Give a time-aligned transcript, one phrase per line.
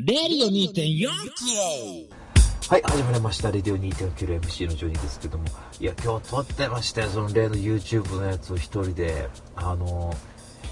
[0.00, 1.08] レディオ2.4キロ
[2.68, 3.50] はい、始まりました。
[3.50, 5.44] レディオ 2.9MC のジョニーですけども。
[5.80, 7.08] いや、今日撮ってましたよ。
[7.08, 9.28] その例の YouTube のやつを一人で。
[9.56, 10.14] あの、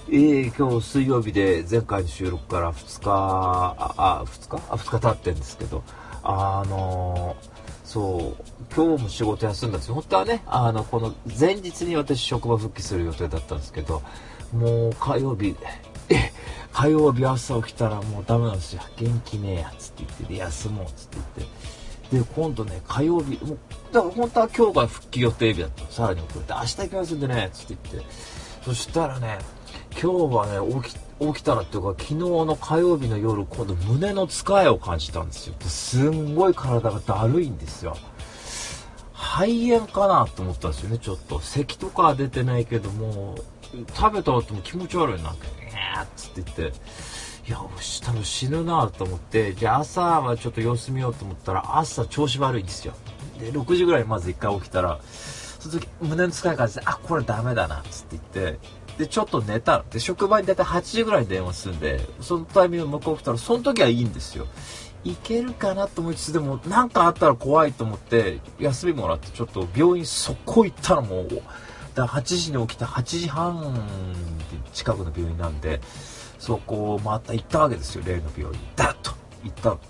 [0.09, 4.57] えー、今日水曜日で前回の収録から2日、あ、あ2日？
[4.71, 5.83] あ、2日経ってんですけど、
[6.23, 7.37] あの、
[7.83, 9.95] そう、今日も仕事休んだんですよ。
[9.95, 14.05] 本当はね、あの、この前日に私職場復帰する予定だったんですけど、
[14.53, 15.57] もう火曜日、
[16.11, 16.31] え
[16.77, 18.83] 火曜日朝起きたらもうダメなんですよ。
[18.99, 22.27] 元気ねえやつって言って、で休もうっつって言って。
[22.27, 23.59] で、今度ね、火曜日、もう、
[23.93, 25.91] だから本当は今日が復帰予定日だったの。
[25.91, 28.11] さらに遅れて、明日行きますんでねっ、つって言って。
[28.63, 29.39] そしたらね、
[29.93, 30.99] 今日はね、起き、
[31.33, 35.55] 起きたらっていうか、昨日の火曜日の夜、今度胸の疲れを感じたんですよ。
[35.61, 37.97] すんごい体がだるいんですよ。
[39.15, 41.41] 肺炎かなと思ったんですよね、ちょっと。
[41.41, 43.35] 咳とかは出てないけども、
[43.95, 45.66] 食べた後も気持ち悪いな、なんか、えー
[46.05, 46.79] っつって言って、
[47.47, 52.95] いや、多分死ぬなと思って、じゃあ朝はちょっと様子見ようと思ったら、朝調子悪いんですよ。
[53.39, 54.99] で、6時ぐらいまず1回起きたら、
[55.61, 58.59] その時胸の使い感じで、あ、これダメだな、つって言って、
[58.99, 59.85] で、ちょっと寝たの。
[59.91, 64.47] で、職場に大体8時ぐらいに電話するんで、そのタイミングで向こう来たら、その時はいいんですよ。
[65.05, 71.43] いけるかなと思いつつ、でも、なんかあったら怖いと思って、休みもらって、ちょっと病院速攻行ったらもう、
[71.97, 73.75] だから8時に起きた8時半
[74.75, 75.81] 近くの病院なんで、
[76.39, 78.61] そこをまた行ったわけですよ、例の病院。
[78.77, 79.81] ダッと行ったの。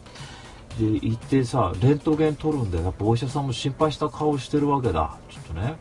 [0.78, 5.16] で、行ってさ、レントゲン取るんで、やっぱお医者さんも心配した顔してるわけだ。
[5.28, 5.76] ちょっとね。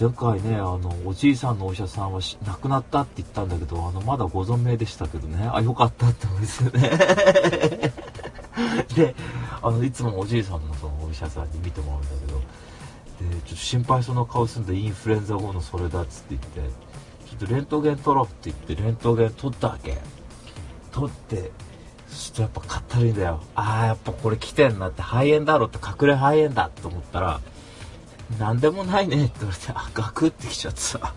[0.00, 5.50] 前回ね、あの、おじいさんのお医者さんはし亡くなったって言ったんだけど、あの、まだご存命でしたけどね。
[5.52, 7.92] あ、よかったって思うんですよね。
[8.94, 9.14] で、
[9.62, 12.31] あの、いつもおじいさんのそのお医者さんに見てもらうんだけど、
[13.30, 16.74] で、ちょっと心配そうな顔するんで、インフルエンザ後のそれだっつって言って、
[17.30, 19.98] ちょっとレントゲン取ろうって言って、レントゲン取ったわけ。
[20.92, 21.50] 取って、
[22.08, 23.42] そしてやっぱ硬いんだよ。
[23.54, 27.40] ああ、やっぱこれ来てんなって、肺炎だろって、隠れ肺炎だと思ったら、
[28.38, 31.14] なんでもないねって言われて、あ、ガクってきちゃってさ。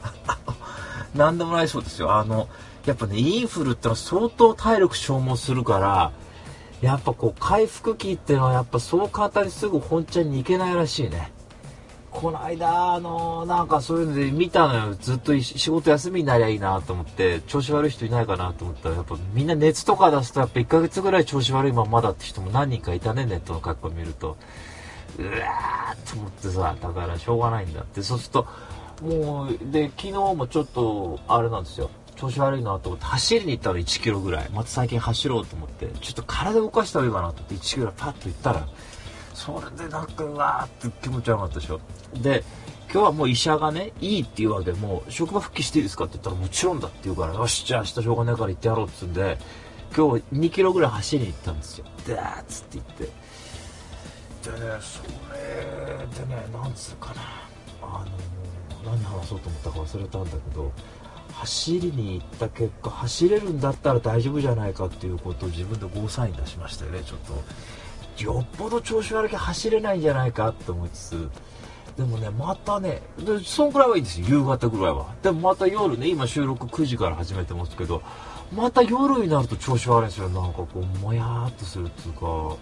[1.15, 2.15] なんでもないそうですよ。
[2.15, 2.47] あの、
[2.85, 6.11] やっぱね、インフルってのは相当体力消耗するから、
[6.81, 11.31] やっぱこう、回復期っていうのはやっぱそう簡単にすぐ本ちゃんに行けないらしいね。
[12.15, 14.95] この間、あのなんかそういうので見たのよ。
[14.99, 24.37] ずっと仕事休みになりゃいいなと思って、調子悪い人いないかなと思ったら、やっぱみんな熱とか出すとやっぱ1ヶ月ぐらい調子悪いままだって人も何人かいたね、ネットの格好見ると。
[25.19, 28.01] うわーと思ってさ、だからしょうがないんだって。
[28.01, 28.47] そうすると、
[29.01, 31.89] もう、で、昨日もちょっと、あれなんですよ。
[32.15, 34.49] 調子悪いなと思って走りに行ったの1キロぐらい。
[34.51, 38.67] また最近走ろうと思って、ちょっと体動かした方がいいかなと思って1キロパッと行ったら、
[39.35, 41.79] それでなんかうわーって気持ち悪かったでしょ。
[42.15, 42.43] で、
[42.91, 49.37] 今日はもう医者がね、いいって言うわけで、もう職場復帰していいですかって言ったらもちろんだって言うから、よし、じゃあ明日しょうがないから行ってやろうっつうんで、
[49.95, 51.85] 今日2キロぐらい走りに行ったんですよ。
[52.07, 53.03] でーっつって言って。
[53.03, 53.09] で
[54.51, 57.21] ね、それでね、なんつうかな、
[57.81, 58.05] あ
[58.85, 60.71] の、何話そうと思ったか忘れたんだけど、
[61.33, 67.43] 走りに行った結果、走れるんだったら大丈夫じゃないかっていうことを自分でゴーサイン出しましたよね、ちょっと。
[68.23, 71.29] よっぽど調子悪き走れないんじゃないかって思いつつ、
[71.97, 75.13] でもね、またね、でそんくらいはいいんですよ、夕方ぐらいは。
[75.23, 78.01] でもまた夜ね、今収録9時から始めてますけど、
[78.53, 80.29] また夜になると調子悪いんですよ。
[80.29, 82.57] なんかこう、もやーっとするっていうか、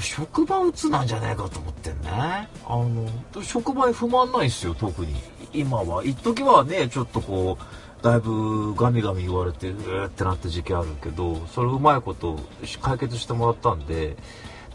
[0.00, 2.10] 職場うつなんじゃねえかと思ってんね。
[2.10, 3.08] あの、
[3.42, 5.14] 職場に不満ないですよ、特に。
[5.52, 6.04] 今は。
[6.04, 12.38] 一時はね、ちょっとこう、だいぶガミガミ言われて、うーってなった時期あるけど、それうまいこと
[12.80, 14.16] 解決してもらったんで、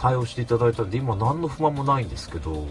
[0.04, 2.68] 対応していただいたんで、今何の不満もないんですけど、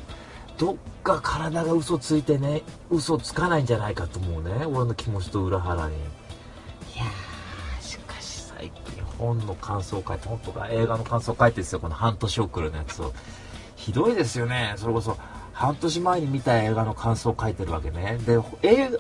[0.59, 2.60] どっか体が嘘ついてね、
[2.91, 4.66] 嘘つかないんじゃないかと思うね。
[4.66, 5.97] 俺の気持ちと裏腹に。
[5.97, 5.98] い
[6.98, 13.15] やー、しかし最近本の感想を書いて、本とか映画の感想を書いてですよ、この半年遅れのやつを。
[13.76, 14.75] ひどいですよね。
[14.76, 15.16] それこそ、
[15.54, 18.19] 半年前に見た映画の感想を書いてるわけね。
[18.26, 18.98] で、映画、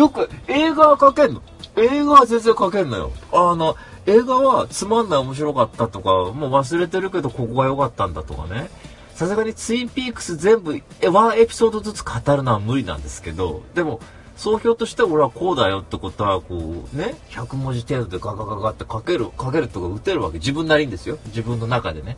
[0.00, 1.42] よく映画は書けんの
[1.76, 3.12] 映画は全然書けんのよ。
[3.32, 3.76] あの、
[4.06, 8.68] 映画はつまんない面白かったとか、もう忘れてるけどここが良かったんだとかね。
[9.14, 14.00] さすがにツインピークス全部、え、ワンエピソードずつ語るのは無理なんですけど、でも、
[14.36, 20.38] 総評として俺はこうだよってことは、こう、ね、100文字程度でガガガガって書ける、書けるとか打てるわけ。
[20.38, 21.18] 自分なりにですよ。
[21.26, 22.16] 自分の中でね。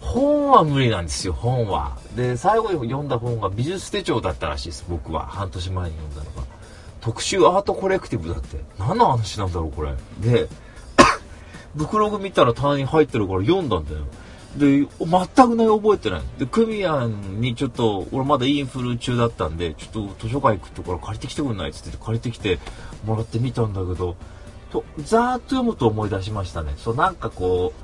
[0.00, 1.96] 本は無理なんですよ、本は。
[2.14, 5.26] で、最後に読んだ本が美術手帳だったらしいです、僕は。
[5.26, 6.46] 半年前に読んだのが。
[7.00, 8.60] 特集アートコレクティブだって。
[8.78, 9.94] 何の話なんだろう、これ。
[10.20, 10.48] で、
[11.76, 13.98] ブクログ見たら棚に入ってるから読んだんだよ。
[14.56, 16.22] で、全くね、覚えてない。
[16.38, 22.58] で、クミアンにちょっと、俺まだインフル中だったんで、ちょっと図書館行くところ借りてきてくんないっつって借りてきて
[23.04, 24.16] もらってみたんだけど、
[24.72, 26.72] と、ざーっと読むと思い出しましたね。
[26.78, 27.74] そう、なんかこ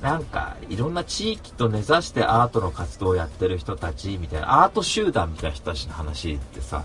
[0.00, 6.84] う、なんか、いろんな地域と根ざしてアートの活動をやってる人たち、みたいな、アート集団みたいな人たちの話ってさ、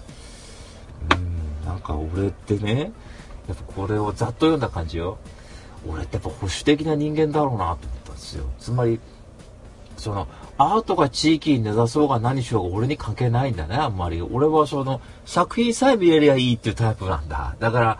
[1.16, 2.92] うん、なんか俺ってね、
[3.48, 5.18] やっぱこれをざっと読んだ感じよ。
[5.88, 8.46] 俺ってやっぱ保守的な人間だろうなと思ったんですよ。
[8.60, 9.00] つまり、
[9.98, 14.22] その、アートが地域に根ざそうが何しようが俺に関係ないんだね、あんまり。
[14.22, 17.56] 俺はその、作品さえ見れりゃいいっていうタイプなんだ。
[17.60, 18.00] だから、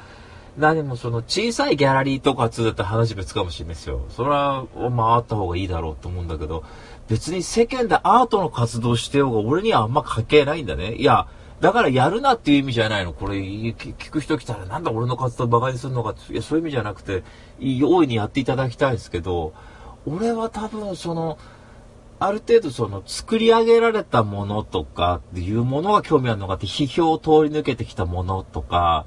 [0.58, 4.06] 何もその小さいギャラリーとかつだったら話別かもしれないですよ。
[4.10, 6.64] それは、まああった方がいいだろうと思うんだけど、
[7.08, 10.96] 別に世間でアートの活動してようが俺にはあんま関係ないんだね。
[10.96, 11.28] いや、
[11.62, 13.14] だからやるなっていう意味じゃないの。
[13.14, 17.24] これ、聞く人来たらなんだ俺の活動バカにするのかいや、そういう意味じゃなくて、
[17.60, 19.54] 大いにやっていただきたいですけど、
[20.08, 21.38] 俺は多分その、
[22.20, 29.06] ある程度その作り上げられたものとかっていうものが興味あるのかって批評を通り抜けてきたものとか、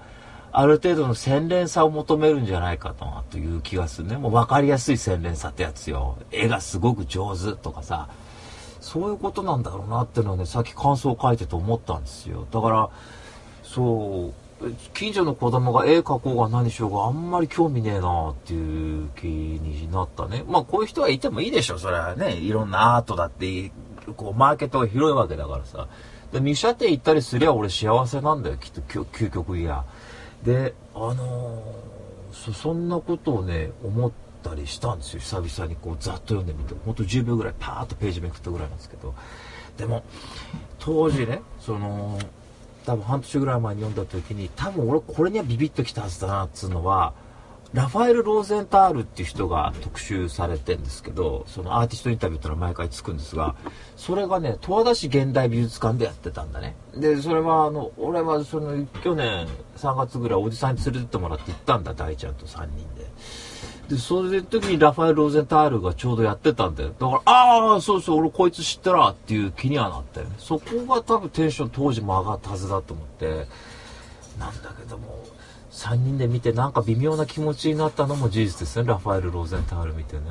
[0.52, 4.16] ある程度の洗練さを求めるんじゃないかなという気がするね。
[4.16, 6.18] もう分かりやすい洗練さってやつよ。
[6.30, 8.08] 絵がすごく上手とかさ、
[8.84, 12.46] そういうことなんだろうなっていうのはね、さっき感想を書いてて思ったんですよ。
[12.50, 12.90] だから、
[13.62, 20.44] そう、近所の子供が絵描こうが何しようがあんまり興味ねえなっていう気になったね。
[20.46, 22.34] まあこういう人はいてもいいでしょ、それはね。
[22.34, 23.72] いろんなアートだって、
[24.18, 25.88] こうマーケットが広いわけだからさ。
[26.32, 29.84] で、ミシャ店行ったりすりゃ俺幸せなんだよ、きっと究極いや。
[30.44, 34.12] で、あのー、そ、そんなことをね、思っ
[34.44, 35.20] たりしたんですよ。
[35.20, 36.74] 久々にこうざっと読んでみて。
[36.84, 39.14] ほんと10秒ぐらいパーッとページめくったぐらいなんですけど。
[39.78, 40.04] でも、
[40.78, 42.18] 当時ね、その、
[42.84, 47.14] 多分半年ぐらい前に読んだ時に多分俺これにはビビッときたはずだなっつうのは
[47.72, 53.56] ラファエル・ローゼンタールっていう人が特集されてんですけどそのアーティストインタビューってのは毎回つくんですが
[53.96, 63.06] それがね十和田市現代美術館でやってたんだねでそれはあの俺はその去年3月ぐらいおじさんに連れてってもらって行ったんだ大ちゃんと3人で
[63.88, 66.90] で、それで時にラファエル・ローゼンタールがちょうどやってたんだよ。
[66.98, 70.34] だから、ああ、そうそう、俺こいつ知ったらっていう気にはなったよね。
[70.38, 73.46] そこが多分テンション当時も上がったはずだと思って。
[74.38, 75.24] なんだけども、
[75.70, 78.88] 3人で見てなんか微妙な気持ちになったのも事実ですね。
[78.88, 80.22] ラファエル・ローゼンタール見てね。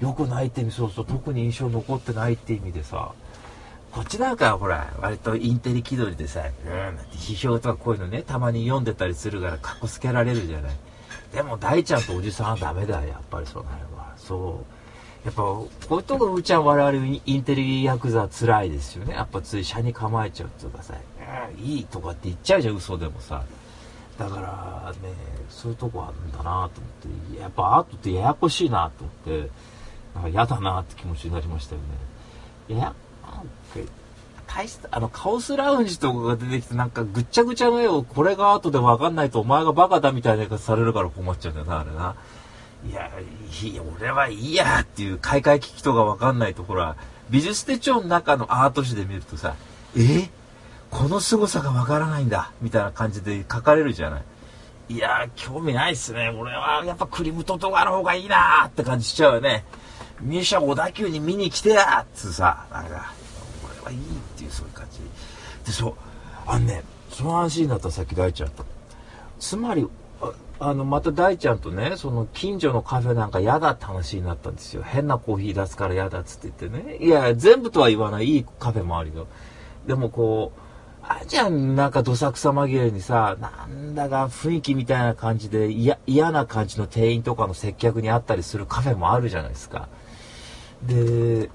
[0.00, 0.06] うん。
[0.06, 3.12] よくないって意味、そうそう、特に印象残ってないって意味でさ。
[3.92, 10.72] こっちなんかほら、割とインテリ気取りでさ、うん、批評とかこういうのね、たまに読んでたりするからかっこつけられるじゃない。
[11.32, 14.12] でも大ちゃんとおじさんはダメだやっぱりその辺は。
[14.16, 14.62] そ
[15.24, 15.26] う。
[15.26, 19.14] やっぱこういうとこうちゃん我々インテリヤクザ辛いですよね。
[19.14, 20.94] やっぱつい車に構えちゃうっていうかさ
[21.58, 23.42] 「いい」とかって言っちゃうじゃん嘘でもさ。
[24.18, 25.14] だからね
[25.48, 27.40] そういうとこあるんだなと思って。
[27.40, 29.50] やっぱアートってややこしいなと思って。
[30.14, 32.76] なんか嫌だなって気持ちになりましたよね。
[32.76, 32.94] いや
[34.54, 42.14] 大した、あの、カオスラウンジとかが出てきて、なんかぐっちゃぐちゃの絵を、これが後でわかんないとお前がバカだみたいな言いされるから困っちゃうんだよな、あれな。
[42.88, 43.10] いや、
[43.62, 46.96] いい俺はいいやっていう開会危機器とかわかんないところは、
[47.30, 49.54] 美術手帳の中のアート誌で見るとさ、
[49.96, 50.28] え？
[50.90, 54.22] この凄さがわからないんだみたいな感じで書かれるじゃない。
[54.90, 56.28] いや興味ないっすね。
[56.28, 59.64] 俺はやっぱクリムトとかの方がいいなって感じしちゃうよね。
[60.20, 63.14] ミュシャ小田急に見に来てやっつさ、なんか、
[63.64, 64.00] 俺はいいっ
[64.36, 64.98] ていうそういう感じ
[65.64, 65.94] でそう
[66.46, 68.64] あのねその話になったさっき大ちゃんと。
[69.38, 69.86] つまり
[70.60, 74.82] あのまた大ちゃんとねその近所のカフェなんか嫌だって話になったんですよ。
[74.82, 76.96] 変なコーヒー出すから嫌だっつって言ってね。
[76.98, 78.26] いや全部とは言わない。
[78.26, 79.26] いいカフェもあるよ。
[79.86, 80.60] でもこう
[81.04, 85.72] あじゃんなんかどさくさ紛れにさなんだか雰囲気みたいな感じで
[86.06, 89.88] 嫌な感じの店員とかの接客にあったりするカフェもあるじゃないですか。
[90.84, 91.50] で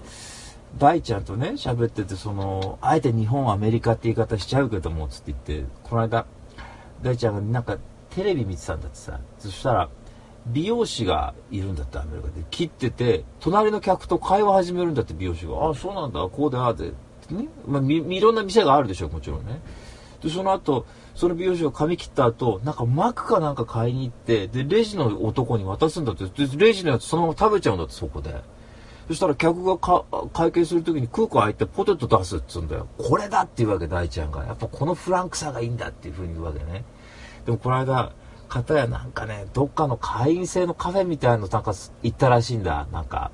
[0.78, 6.26] 大ちゃんとね、喋ってて、その、あえて日本、アメリカって言い方しちゃうけども、つって言って、この間、
[7.02, 7.78] 大ちゃんがなんか
[8.10, 9.90] テレビ見てたんだってさ、そしたら、
[10.48, 12.44] 美容師がいるんだってアメリカで。
[12.50, 16.22] 切ってて隣の客と会話始めるんだって美容師が「ああそうなんだ。
[16.22, 16.94] こうでああで」
[17.30, 17.50] ね。
[17.68, 19.60] まあ、いろんな店があるでしょもちろんね。
[20.22, 26.26] でその後その美容師が髪切った後なんかマックかなんか買いに行ってでレジの男に渡すんだって。
[26.26, 28.34] でレジのやつそのまま食べちゃうんだってそこで
[29.08, 29.78] そしたら客が
[30.34, 32.88] 会計するときに空港開いてポテト出すっつうんだよ。
[32.98, 34.46] これだっていうわけ、大ちゃんが。
[34.46, 36.84] やっぱこのフランクさがいいんだっていうふうに言うわけね。
[37.46, 38.12] でもこの間、
[38.50, 41.74] 方やなんかね、どっかの会員制のカフェみたいのなんか
[42.04, 43.32] 行ったらしいんだ、なんか。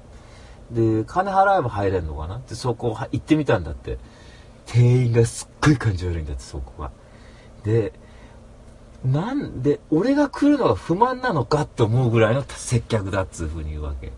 [0.71, 2.37] で、金払えば入れんのかな？
[2.37, 3.97] ってそこ行ってみたんだって。
[4.65, 6.91] 店員がすっごい感じ悪いんだって、そこが。
[7.63, 7.93] で、
[9.03, 14.13] なんで、俺が来るのが不満なのかって思うぐらいの接客だっつうふうに言うわけ。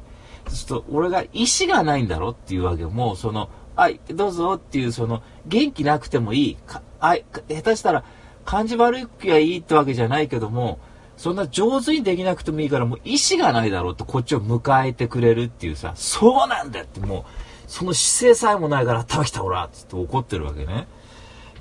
[0.50, 2.86] ちょっと俺が意志がないんだろっていうわけ。
[2.86, 6.56] もうその、はい、どうぞっていう、その、元気なくてもいい。
[6.56, 8.04] かあ下手したら、
[8.46, 10.80] 感じ悪いきゃいいってわけじゃないけども、
[11.18, 17.24] そんな上手にできなくてもいいからもう意志がないだろうってこっちを迎えてくれるっていうさ、そうなんだってもう、
[17.68, 20.88] その姿勢さえもないから頭きたおらっつって怒ってるわけね。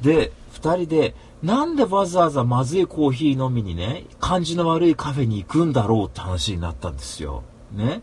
[0.02, 7.42] で、二人で、なんでわざわざまずいコーヒー飲みにね、感じの悪いカフェに行くんだろうって話になったんですよ。
[7.72, 8.02] ね。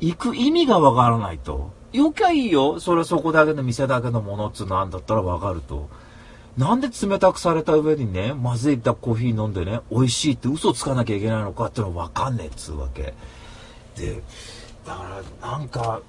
[0.00, 1.70] 行く意味がわからないと。
[1.92, 2.80] よきゃいいよ。
[2.80, 5.88] それそこだけの店だけのものっつうのあんだったらわかると。
[6.56, 13.14] なんで冷たくされた上にね、まずいコーヒー飲んでね、美味しいって嘘つかなきゃいけないのかってのはわかんねえっつうわけ。
[13.96, 14.22] で、
[14.84, 16.00] だからなんか、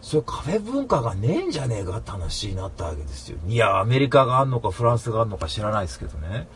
[0.00, 3.38] そういうカフェ文化がねえんじゃねえかって話になったわけですよ。
[3.46, 6.48] いや、アメリカがあんのかフランスがあんのか知らないですけどね。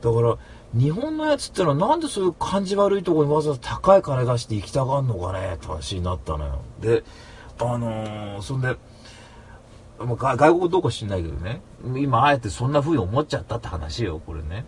[0.00, 0.36] だから、
[0.74, 6.62] 日本のやつってのはなんでそういう感じ悪いとこにわざわざ高い金出して行きたがんのかねって話になったのよ。
[6.80, 7.04] で、
[7.60, 8.76] あのー、そんで、
[9.98, 11.62] まあ、外国どうか知んないけどね、
[11.96, 14.66] 今あえてそんな風に思っちゃったって話よ、これね。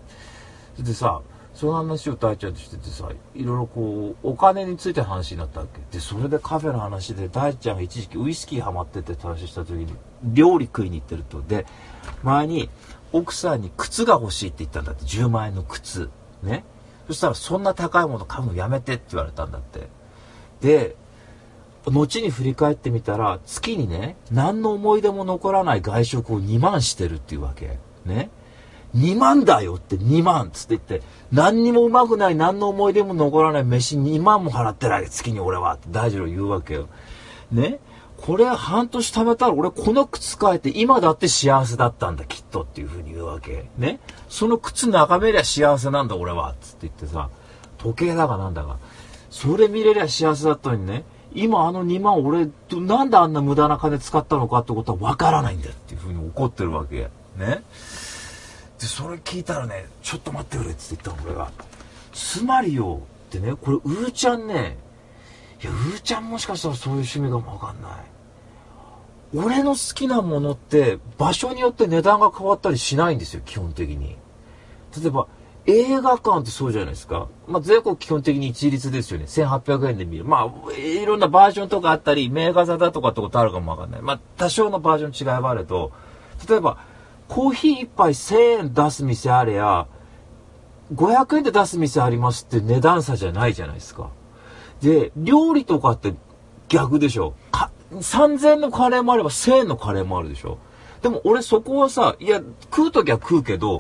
[0.79, 1.23] でさ、
[1.57, 5.81] その話を大ちゃんとしててさ、いろいろこう、お金について話になったわけ。
[5.91, 11.41] で、それでカフェの話で、大ちゃんが一時期ウイスキーハマっててって話した時に、料理食いに行ってると。
[11.41, 11.65] で、
[12.23, 12.69] 前に、
[13.13, 16.11] 奥さんに靴が欲しいって言ったんだって、10万円の靴。
[16.43, 16.65] ね。
[17.07, 19.89] そしたら、そんな高いもの買うのやめてって言われたんだって。
[20.61, 20.97] で、
[21.91, 27.79] 後に振り返ってみたら、月にね、何の思い出も残らない外食を2万してるっていうわけ。
[28.05, 28.31] ね。
[28.97, 36.89] 2万だよって2万つって言って、何にもうまくない、何の思い出も残らない飯2万も払ってない月に俺はって大二郎言うわけよ。
[37.53, 37.79] ね。
[38.17, 43.69] これ半年食べたら俺この靴変えて今だって幸せだったんだきっとっていう風に言うわけ。
[43.79, 44.01] ね？
[44.29, 47.29] その靴眺めりゃ幸せなんだ俺はつって言ってさ、
[47.79, 48.79] 時計だかなんだか。
[49.31, 51.05] それ見れりゃ幸せだったのにね。
[51.35, 57.11] 今あの2万俺、なんであんな無駄な金使ったのかってことはわからないんだっていう風に怒ってるわけ。
[57.37, 57.63] ね？
[58.81, 61.51] で、それ聞いたらね、ちょっと待ってくれって言ったの、俺が。
[62.13, 64.79] つまりよ、ってね、これ、うーちゃんね、
[65.67, 67.93] や、うーちゃんもしかしたらそういう趣味かもわかんない。
[69.35, 74.17] 俺の好きなものって、場所によって値段が変わったりしないんですよ、基本的に。
[75.01, 75.27] 例えば、
[75.67, 77.29] 映画館ってそうじゃないですか。
[77.49, 79.27] まあ、全国基本的に一律ですよね。
[79.27, 80.25] 1800円で見る。
[80.25, 84.03] まあ、いろんなバージョンとかあったり、名画座だとかってことあるかもわかんない。
[84.03, 85.91] まあ、多少のバージョン違いはあると、
[86.49, 86.79] 例えば、
[87.29, 89.89] コーヒー一杯1000円出す店あれや、
[90.95, 94.11] 500円で出す店ありますって値段差じゃないじゃないですか。
[94.83, 96.15] で、料理とかって
[96.69, 97.35] 逆でしょ。
[97.51, 100.59] か3000のカレーもあれば1000円のカレーもあるでしょ。
[101.03, 103.79] でも俺そこはさ、いや、食うときは食うけど、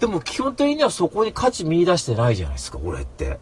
[0.00, 3.38] でも基本的にはそこに価値見出してないじゃないですか、俺って。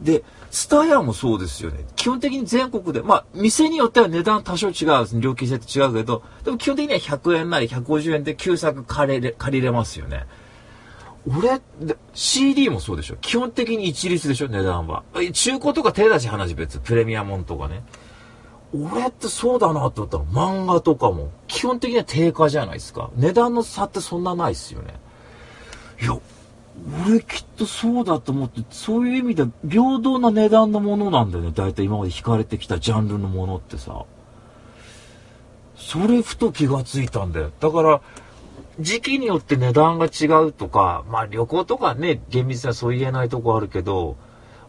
[0.00, 1.84] で、スタヤもそうですよね。
[1.96, 5.20] 基本的に全国で、まあ、店によっては値段多少違うんです。
[5.20, 10.26] 料金設定違うけど、でも基本的には100円なり150円で旧作借りれ、借りれますよね。
[11.28, 11.60] 俺、
[12.14, 13.16] CD もそうでしょ。
[13.16, 15.04] 基本的に一律でしょ、値段は。
[15.32, 16.80] 中古とか手出し話別。
[16.80, 17.84] プレミアムとかね。
[18.74, 23.10] 俺ってそうだなって思ったら、漫画とかも、基本的には定価じゃないですか。
[23.16, 24.94] 値段の差ってそんなないっすよね。
[26.00, 26.18] いや、
[27.06, 31.52] 俺きっとそうだと思って、そういう意味で平等な値段のものなんだよね。
[31.54, 34.04] だいたい今まで引かれてきたジャンルのものってさ。
[35.76, 37.50] それふと気がついたんだよ。
[37.60, 38.00] だから、
[38.80, 44.16] 時期によって値段が違うとか、まあ旅行とかね、厳密にはそう言えないとこあるけど、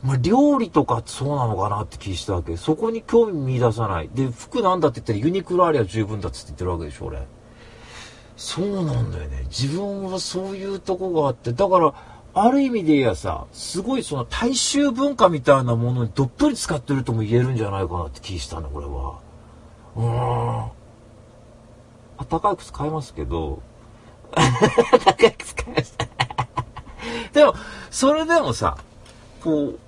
[0.03, 2.57] まあ料理とかそうなのかなって気したわけ。
[2.57, 4.09] そこに興味見出さない。
[4.13, 7.25] で、服なんだって言ったらユニクロありゃ十分だっつって言ってるわけでしょ、俺。
[8.35, 9.45] そうなんだよね。
[9.45, 11.93] 自分はそういうとこがあって、だから、
[12.35, 19.19] ある意味で言えばさ、すごいその大衆文化みたいなものにどっぷり使ってるとも言えるんじゃないかなって気したんだ、これは。
[19.95, 20.71] うーん。
[22.17, 23.61] あ、高い靴買いますけど、
[25.05, 26.07] 高い靴買いました。
[27.33, 27.55] でも、
[27.91, 28.77] それでもさ、
[29.43, 29.79] こう、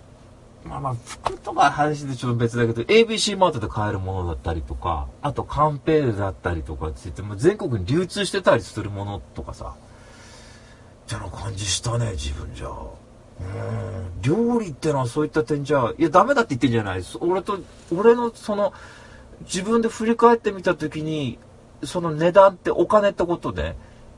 [0.67, 9.75] まあまあ、服とか話でちょっと別だけど、ABC マートで買えるものだったりとか、あとカンペールだったりとかって言って、も全国に流通してたりするものとかさ、
[11.05, 12.69] ってな感じしたね、自分じゃ。
[13.37, 17.59] うん、料理ってのはそういった点じゃ、いや、ダメだって言ってんじゃない俺と、
[17.95, 18.73] 俺のその、
[19.41, 21.37] 自分で振り返ってみたときに、
[21.83, 23.75] その値段ってお金ってことで、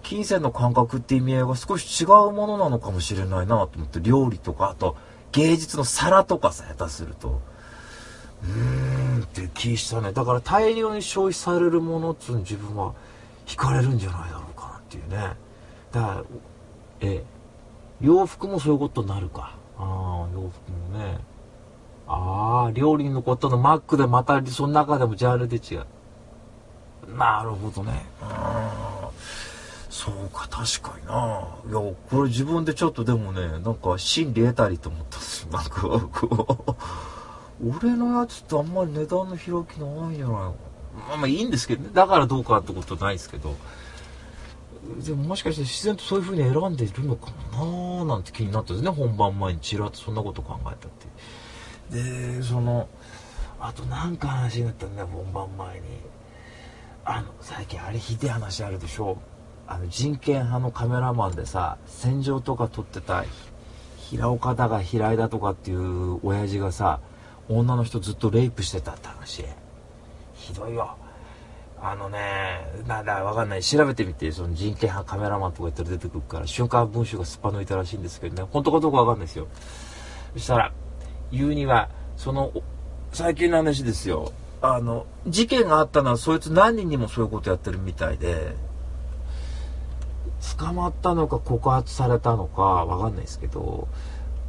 [0.08, 4.96] 金銭の感覚って意味合いが少し違うものなのかもしれないなと思って、料理とか、あと、
[5.34, 7.42] 芸術の皿とかさ、下手すると。
[8.42, 10.14] うーんって気したね。
[10.14, 12.94] だから大量に消費されるものっつうの自分は
[13.48, 15.18] 惹かれるんじゃないだろうかなっていうね。
[15.92, 16.24] だから、
[17.02, 17.24] え、
[18.00, 19.58] 洋服もそういうことになるか。
[19.78, 21.18] ああ、洋服もね。
[22.08, 25.86] ああ、料理のことのマックでまたその中でもジャンルで違う。
[27.18, 28.06] なるほどね。
[28.22, 28.97] うん。
[29.98, 31.48] そうか確かにな。
[31.68, 36.76] いやこれ自分でちょっとでもねなんか心理得たりと思ったんですよなんか。
[37.82, 40.56] 俺のやつってあんまり値段の開きないんじゃないの？
[41.10, 41.90] まあまあいいんですけどね。
[41.94, 43.56] だからどうかってことないですけど。
[45.04, 48.92] でももしかして自然とそういう風に選んでいるのかなーなんて気になったんですね。
[48.92, 50.76] 本番前にちらっとそんなこと考えたっ
[51.90, 52.04] て。
[52.04, 52.88] でその
[53.60, 55.88] あと何か話になったんだよ本番前に。
[57.04, 59.18] あの最近あれひでえ話あるでしょ？
[59.68, 63.26] あの人権派のカメラマンでさ戦場とか撮ってた
[63.98, 67.02] 平岡だが平井だとかっていう親父がさ
[67.50, 69.46] 女の人ずっとレイプしてたって話。
[70.34, 70.96] ひどいよ
[71.80, 72.20] あのね
[72.88, 73.64] なんだわかんない。
[73.64, 78.50] 調べてみてその人権派カメラマンとか言ったら出てくるから瞬間文集がすっぱ抜いたらしいんですけどね。
[78.52, 79.48] 本当かどうかわかんないですよ。
[80.34, 80.72] そしたら
[81.32, 82.52] 言うにはその
[83.12, 84.32] 最近の話ですよ。
[84.62, 88.56] あの事件があったのはそいつ何人にもそういうことやってるみたいで
[90.58, 93.88] 捕まったのか告発されたのかわかんないですけど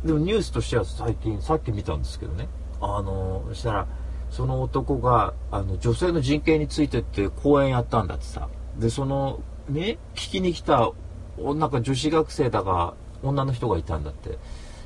[0.05, 2.49] でもニュースとしては最近さっき見たんですけどね。
[2.81, 3.87] あのそしたら
[4.31, 8.49] その男があの女性の人権についてって講演やったんだってさ。
[8.79, 10.93] でそのね聞きに来た
[11.39, 14.31] なんか女子学生だが女の人がいたんだって。
[14.31, 14.37] だ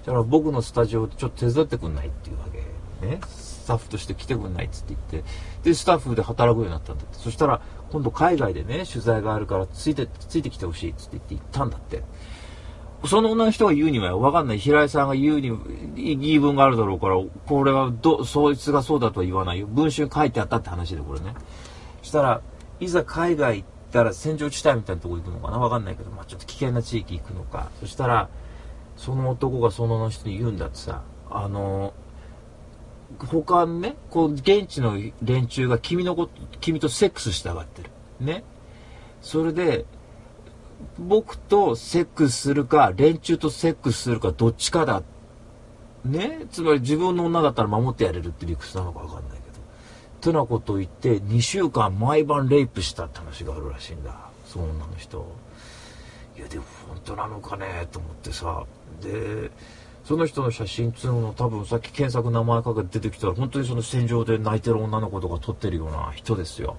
[0.07, 3.07] から僕のスタジオちょっと手伝ってくんないっていうわけ。
[3.07, 5.31] ねスタッフとして来てくんないっつって言って。
[5.63, 7.19] でスタッフで働くようになったんだって。
[7.19, 7.61] そしたら
[7.93, 12.03] 今度海外でね取材があるからついてついてきてほしいっつって言って行ったんだって。
[13.05, 14.61] その女の人が言うにはわかんない。
[14.61, 15.51] 平井さんが言うに
[15.97, 19.67] 言い分があるだろうからこれはどそいつがそうだとは言わないよ。
[19.67, 21.35] 文春書いてあったって話でこれね。
[22.01, 22.41] したら
[22.79, 25.59] いざ海外行ったら戦場地帯みたいなとこ行くのかな？
[25.59, 27.71] わかんないけど、まあ、ちょっと危険な地域行くのか。
[27.81, 28.29] そしたら
[28.97, 31.03] その男がその女の人に言うんだってさ。
[31.29, 31.95] あの
[33.19, 37.91] 他のねこう現地の連中が君のこと君とセックスしたがってる。
[38.21, 38.45] ね。
[39.21, 39.85] それで
[40.99, 45.03] 僕とセックスするか連中とセックスするかどっちかだ。
[46.05, 46.47] ね。
[46.51, 49.61] つまり自分の女だったら守ってやれるって理屈なのか分かんないけど。
[50.21, 54.15] となことを言って2週間毎晩レイプしたって話があるらしいんだ。
[54.47, 55.27] その女の人。
[56.37, 58.65] いやでも本当なのかねと思ってさ。
[59.01, 59.51] で
[60.05, 66.77] その人の写真っつうの多分さっき検索名前かけて出てきたら本当にその戦場で泣いてる女の子とか撮ってるような人ですよ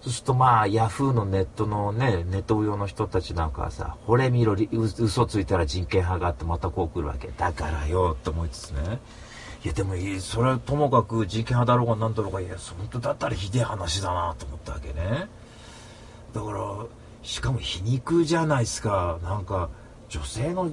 [0.00, 7.28] そうするとまあ、ヤフーのネットのね、ネット用の人たちなんかはさ、惚れ見ろ、嘘ついたら人権派があってまたこう来るわけ。
[7.36, 9.00] だからよ、って思いつつね。
[9.64, 15.28] いやでもいい、それはともかく人権派だろうが何だろうが、いや、本当だったらひでえ話だなと思ったわけね。
[16.32, 16.86] だから、
[17.24, 19.18] しかも皮肉じゃないですか。
[19.24, 19.68] なんか、
[20.08, 20.70] 女性の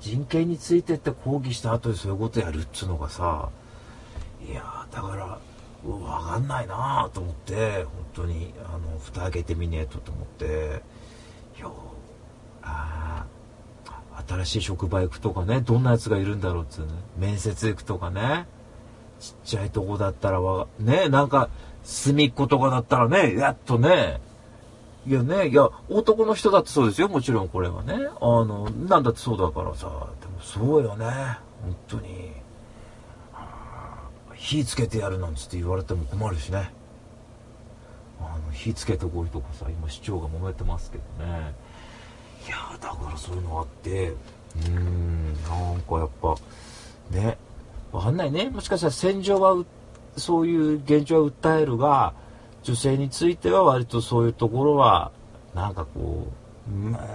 [0.00, 3.48] 人権についてって抗議した後でそういうことやるっつうのがさ、
[4.48, 5.38] いやだから、
[5.84, 10.82] 分かんないなと思って本当にあの蓋開けてみねえとと思って
[11.56, 11.70] いや
[12.62, 13.24] あ
[14.26, 16.92] 新しい職場行くとかねどんなやつがいるんだろうっつうね。
[17.18, 18.46] 面接行くとかね
[19.20, 21.50] ちっちゃいとこだったらわねなんか
[21.84, 24.20] 隅っことかだったらねやっとね
[25.06, 25.48] いやね。
[25.48, 27.08] いや男の人だってそうですよ。
[27.08, 27.94] もちろんこれはね。
[27.94, 29.86] あのなんだってそうだからさ。
[30.20, 31.06] でもそうよね。
[31.62, 32.32] 本当に。
[34.34, 36.72] 火つけてやるなんつって言われても困るしね。
[38.20, 41.54] あの火つけてこいとかさ今市長が揉めてますけどね。
[42.46, 44.08] いやだからそういうのがあって。
[44.10, 46.34] うーんなんかやっぱ
[47.10, 47.38] ね。
[47.92, 48.50] わかんないね。
[48.50, 49.64] もしかしたら戦場は
[50.16, 52.12] そういう現状は訴えるが
[52.66, 55.12] 女性については割とそういうところは
[55.54, 56.26] なんかこ
[56.68, 57.06] う、まあ、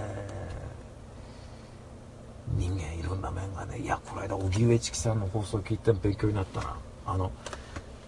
[2.56, 6.76] 人間いろんな面がねいやこの間荻上チキさんの放送聞いて勉強になったな。
[7.04, 7.32] あの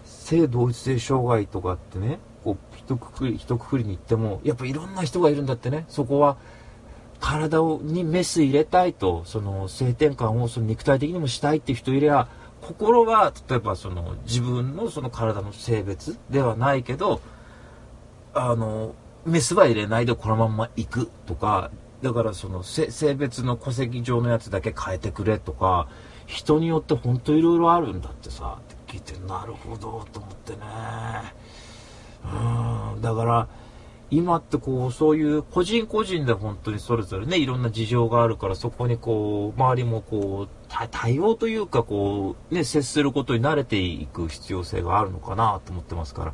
[0.05, 5.85] 性同一性障害とかってねこう一括り一括りに言ってもやっぱいろんな人がいるんだってね。
[5.87, 6.37] そこは
[7.19, 12.27] 体をにメス入れたいとその性転換をその肉体的にもしたいっていう人いれば
[12.61, 17.21] 心は例えばその自分のその体の性別ではないけど
[18.35, 18.93] あの
[19.25, 21.71] メスは入れないでこのまま行くとか
[22.01, 25.87] だからその性別の戸籍上のやつだけ変えてくれとか
[26.27, 30.59] 人によって本当いろいろあるんだってさって聞いてなるほどと思ってね。
[32.25, 33.01] うん。
[33.01, 33.47] だから
[34.11, 46.33] 今ってこうそういう個人個人で本当にそれぞれねいろんな事情があるからそこにこう周りもこう対応というかこうね接することに慣れていく必要性があるのかなと思ってますから。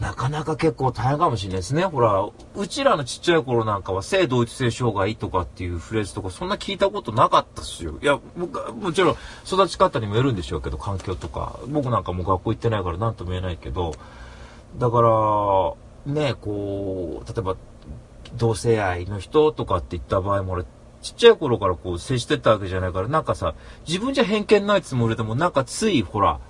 [0.00, 1.84] なかなか結構大変かもしれないですね。
[1.84, 7.98] ほら、うちらのちっちゃい頃なんかは性同一性障害とかっていうフレーズとかそんな聞いたことなかったっすよ。
[8.00, 11.60] いや、僕もちろん育ち方にもよるんでしょうけど、環境とか。
[11.68, 13.94] 僕なんかもう学校行ってないから何とも言えないけど、
[14.78, 15.12] だから、
[16.06, 17.56] ね、こう、例えば、
[18.36, 20.64] 同性愛の人とかって言った場合も俺、
[21.02, 23.54] ちっちゃい頃からこう接してたわけじゃないから、なんかさ、
[23.86, 26.40] 自分じゃ偏見ないつもりでも、なんかついほら、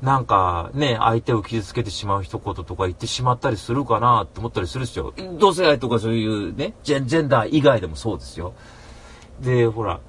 [0.00, 5.12] なんかね、相手を傷つけてしまう一言とか言ってしまったりするかなって思ったりするんですよ。
[5.38, 8.54] 同性愛とかそういうね、ジェンジェンダー以外でもそうですよ。
[9.40, 10.00] で、ほら、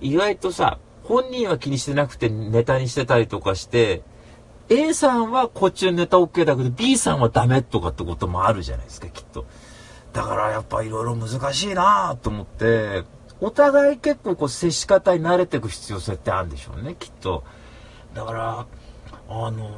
[0.00, 4.02] 意外とさ、本人は気にしてなくてネタにしてたりとかして、
[4.68, 9.46] A さんはこっちのネタ OK だけど B さんはダメとかってこともあるじゃないですか、きっと。
[10.12, 13.04] だからやっぱいろいろ難しいなと思って、
[13.40, 17.44] お互い結構こう接し方に慣れていく必要性ってあるんでしょうね、きっと。
[18.14, 18.66] だから、
[19.28, 19.70] あの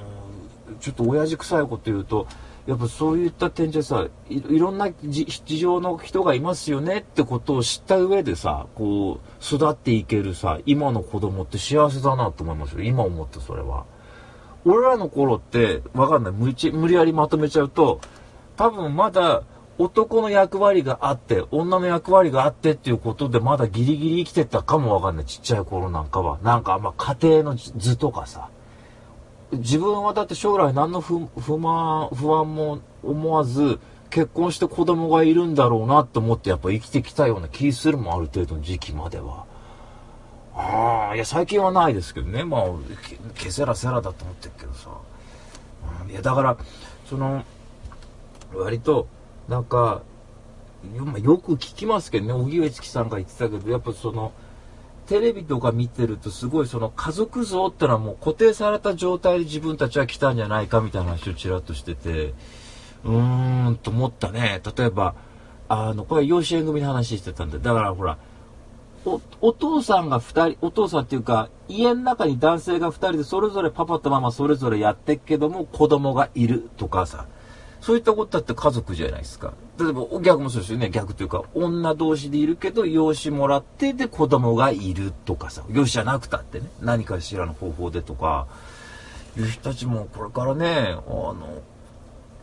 [0.80, 2.26] ちょっと親父臭いこと言うと、
[2.66, 12.82] やっぱそういった点じゃさい、ろんな事情の人がいますよねってことを知った上でさ、こう、育っていけるさ、今の子供って幸せだなと思いますよ。
[12.82, 13.86] 今思ってそれは。
[14.66, 16.32] 俺らの頃って、わかんない。
[16.32, 18.00] 無無理やりまとめちゃうと、
[18.56, 19.44] 多分まだ
[19.78, 25.24] 男の役割があって、女の役割があってっていうことでまだギリギリ生きてたかもわかんない。
[25.24, 26.38] ちっちゃい頃なんかは。
[26.42, 28.50] なんかま家庭の図とかさ。
[29.52, 31.18] 自分はだって将来何の不
[31.58, 33.78] 満、不安も思わず、
[34.10, 39.44] 結婚して子供がいるんだろうなと思ってやっぱ生きてきたような気するも、ある程度の時期までは。
[40.54, 42.44] ああ、いや、最近はないですけどね。
[42.44, 42.62] まあ、
[43.36, 44.90] けせらせらだと思ってるけどさ。
[46.04, 46.56] うん、いや、だから、
[47.08, 47.44] その、
[48.52, 49.06] 割と、
[49.48, 50.02] なんか、
[51.22, 54.32] よく聞きますけどね、荻上チキさんが言ってたけど、やっぱその、
[55.08, 62.34] テレビとか見てるとすごいその家族像ってのはもう固定された状態で自分たちは来たんじゃないかみたいな話をちらっとしてて、
[63.04, 64.60] うーんと思ったね。
[64.76, 65.14] 例えば、
[65.68, 68.18] あの、これ養子縁組の話してたんで、だからほら、
[69.06, 77.26] お、お父さんが二人、お父さんっていうか、家の中に男性が二人でそれぞれパパとママそれぞれやってっけども子供がいるとかさ、
[77.80, 79.54] そういったことだって家族じゃないですか。
[79.78, 80.90] 例えば逆もそうですよね。
[80.90, 88.46] 逆というか、女同士でいるけど、養子もらってで子供がいるとかさ、養子じゃなくたってね、何かしらの方法でとか、
[89.36, 91.62] いう人たちもこれからね、あの、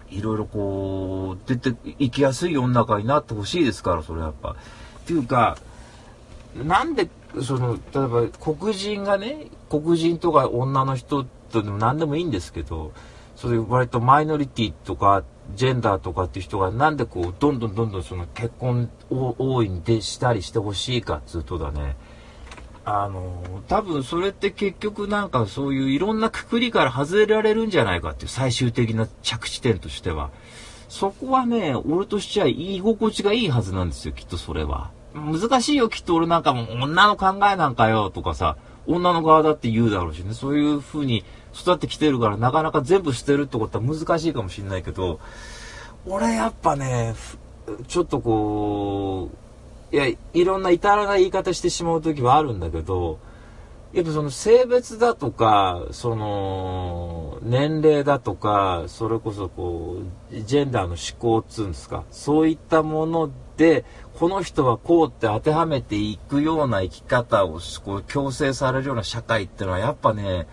[0.09, 4.51] いろいろこう、出ていきやすい世の中になってほしいですから、それやっぱ。
[4.51, 4.55] っ
[5.05, 5.57] ていうか、
[6.55, 7.09] なんで、
[7.43, 12.93] その、例えば黒人がね、黒人とか女の人とでも何でもいいんですけど、
[13.35, 21.95] そういう割とマイノリティとか、ジェンダーとかっていう人がなんでこう、どんどんどんどんその結婚を大いにでしたりしてほしいかっつうとだね、
[22.83, 30.31] あの、多分それって結局なんかそういういろんなくくりから外れられるんじゃないかっていう最終的な着地点としては。
[30.87, 34.91] そこはね、俺としちゃ居心地がいいはずなんですよ、きっとそれは。
[35.15, 41.23] 難しいよ、きっと俺なんかも女の考えなんかよ、とかさ、女の側だって言うだろうしね、そういう風に
[41.55, 45.19] 育ってきてるからなかなか全部捨てるってことは難しいかもしれないけど、
[46.05, 47.15] 俺やっぱね、
[47.87, 49.29] ちょっとこ
[49.91, 53.19] う、いや、いろんな至らない言い方してしまう時はあるんだけど、
[53.93, 59.99] やっぱその性別だとか、その、年齢だとか、それこそこ
[60.33, 63.85] う、ジェンダーの思考っつうんですか、そういったもので、
[64.19, 70.47] この人はこうって当てはめていくような生き方をこう強制されるような社会ってのはやっぱね、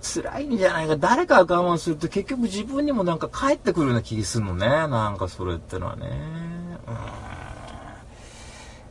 [0.00, 0.96] 辛いんじゃないか。
[0.96, 4.66] 誰かが我慢すると結局自分にもなんか返ってくるような気がするのね。
[4.66, 6.06] なんかそれってのはね。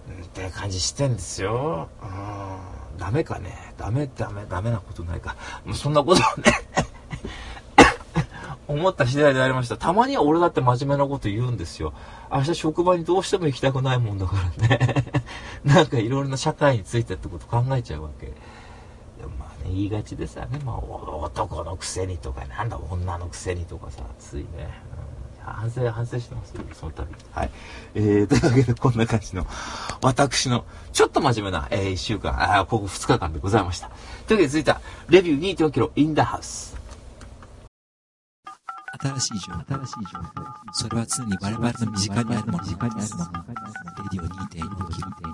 [0.08, 0.24] うん。
[0.24, 1.90] って感じしてんですよ。
[2.02, 2.98] うん。
[2.98, 3.74] ダメかね。
[3.78, 5.36] ダメ、ダメ、ダメなことないか。
[5.66, 6.52] もうそんなことをね
[8.68, 9.78] 思った次第でありました。
[9.78, 11.94] たまには俺だって真面目なこと言うんですよ。
[12.32, 15.06] 明日職場にどうしても行きたくないもんだからね。
[15.64, 18.34] なんかいろいろな社会についてってこと考えちゃうわけ。
[19.68, 24.70] 言いがちでさね、まあ男のくせにとか、なんだ女のくせにとかさ、ついね。
[25.38, 27.08] うん、反省、反省してますよ、その度。
[27.32, 27.52] はい。
[27.96, 29.46] えー、というわけでこんな感じの、
[30.02, 33.90] 私の、ちょっと真面目な、えー、一週間、あ、ここ2日間でございました。
[34.28, 36.78] というわけで続いては、レビュー2.4キロインダハウス。
[39.00, 40.28] 新しい情報、新しい情報。
[40.74, 42.64] それは常に我々の身近にあるもの。
[42.64, 43.32] 身近にあるもの。
[43.38, 43.54] レ
[44.12, 45.27] ディオ2.4キロ。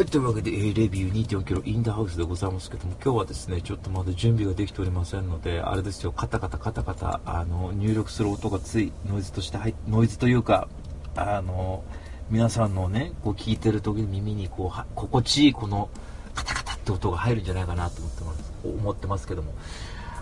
[0.00, 10.68] はい、というわけで、えー、レビュー2.4キロインダハウスでございますけども、今日はですね、ちょっとまだ準備ができておりませんので、あれですよ、カタカタカタカタ、あの、入力する音がつい、ノイズとして入っノイズというか、
[11.16, 11.84] あの、
[12.30, 15.90] 皆さんのね、こう聞いてる時に耳にこう、心地いいこの、
[16.34, 18.52] カタカタって音が入るんじゃないかなと思ってます。
[18.64, 19.52] 思ってますけども。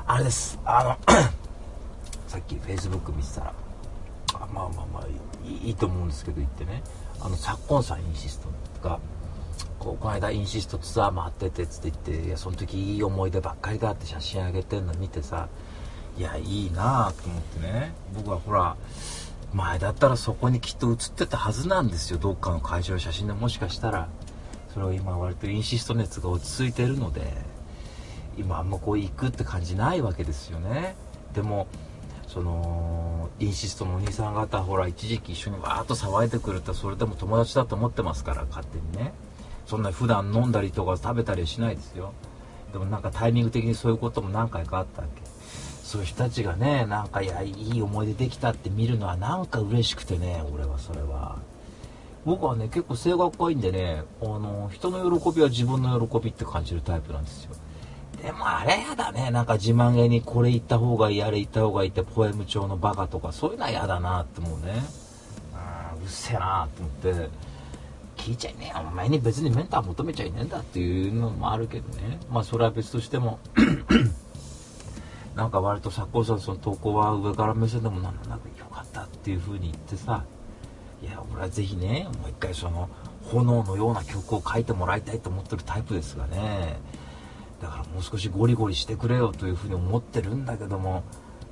[0.09, 0.59] あれです。
[0.65, 0.99] あの
[2.27, 3.55] さっき Facebook 見てたら
[4.35, 5.07] あまあまあまあ
[5.47, 6.83] いいと思うんですけど言ってね。
[7.21, 8.41] あの昨今さんインシス
[8.83, 8.99] トが
[9.79, 15.49] こうこの間インシストツアー回っててっつって言っていやその時いい思い出ばっかりだって写真あげてんの見てさ
[16.17, 17.93] いやいいなあと思ってね。
[18.15, 18.77] 僕はほら
[19.53, 22.19] 前だったらそこにきっと写ってたはずなんですよ。
[22.19, 24.09] どっかの会社の写真でもしかしたら。
[24.75, 27.33] それを今割とインシスト熱が落ち着いてるので
[28.37, 30.95] 今あんまこう行くって感じないわけですよね。
[31.35, 31.67] でも
[32.27, 39.13] そのインシストのお兄さん方ほら一時期一緒にわーっと騒いでくれたそれでも友達だと思ってますから勝手にね。
[39.69, 42.15] そんな普段飲んだりとか食べたりしないですよ。
[42.73, 45.23] でもなんかタイミング的にそういうことも何回かあったわけ。
[45.85, 51.37] そういう人たちがねなんかいやいい思い出できたって見るのはなんか嬉しくてね俺はそれは。
[52.25, 57.51] 僕はね結構性格がいいんでねあの人の喜びは自分の喜びって感じるタイプなんですよ。
[58.23, 64.83] でもあれやだねなんか自慢げにこれ言った方がいいあれ言った方がいいってポエム調のバカとかそういうのは嫌だなって思うね。
[66.03, 66.93] うっせえなと思っ
[67.27, 67.48] て。
[68.19, 68.79] 聞いちゃいねえ。
[68.79, 72.19] お前に別にメンター求めちゃいねえんだっていうのもあるけどね。
[72.31, 73.39] まあそれは別としても
[75.35, 80.25] なんか割と作家さんその投稿は上から目線でもなんとなく良かったっていう風に言ってさ
[81.01, 82.89] いや俺はぜひねもう一回その
[83.23, 86.81] 炎のような曲を書いてもらいたいと思ってるタイプですがね。
[87.63, 91.03] だからもう少しゴリゴリしてくれよというふうに思ってるんだけども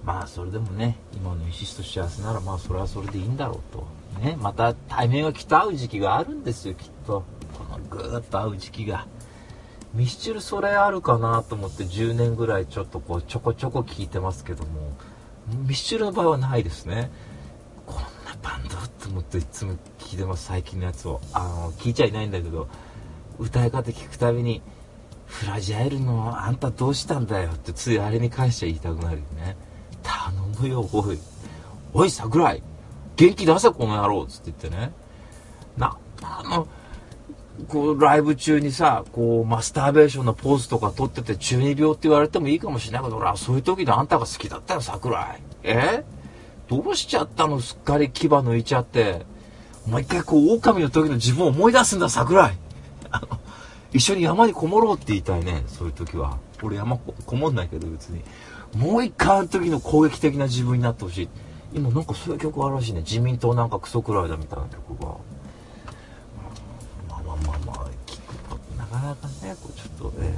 [0.05, 3.87] まあそれでもね今のイシスト幸せならまあそれはそれでいいんだろうと。
[4.19, 7.25] ねまた対面がきっと会う時期があるんですよきっと。
[7.57, 9.07] このぐーっと会う時期が。
[9.95, 14.93] ミスチルそれあるかなと思って10年ぐらいちょっとこうちょこちょこ聞いてますけども。
[15.67, 17.11] ミスチルの場合はないですね。
[17.87, 21.21] こんなバンドって思っていつも聞いてます最近のやつを。
[21.33, 22.69] あの聞いちゃいないんだけど。
[23.39, 24.63] 歌い方聞くたびに
[25.27, 29.57] フラジャイルのあんたどうしたんだよってついあれに関しては言いたくなるよね。
[30.03, 31.19] 頼むよおい。
[31.93, 32.63] おい桜井。
[33.17, 34.93] 元気出せこの野郎つって言ってね。
[35.77, 36.69] なあの
[37.69, 45.41] こうライブ中にさこうマスターベーションのポーズとか撮ってて中二病って言われてもいいかもしれないけど俺はそういう時であんたが好きだったよ桜井。
[45.63, 46.05] え？
[46.69, 47.61] どうしちゃったの？
[47.61, 49.25] すっかり牙抜いちゃって。
[49.87, 52.59] もう一回こう狼の時の自分を思い出すんだ桜井。
[53.11, 53.41] あの
[53.93, 55.63] 一緒に山にこもろうって言いたいね。
[55.69, 56.39] そういう時は。
[56.63, 58.23] 俺山こもんないけど別に。
[58.75, 61.29] もう一回あの時の攻撃的な自分になってほしい。
[61.77, 63.01] 今なんかそういう曲あるらしいね。
[63.01, 65.09] 自民党なんかクソくらいだみたいな曲が。
[67.07, 70.33] まあまあまあまあ聞くとなかなかねこうちょっとえ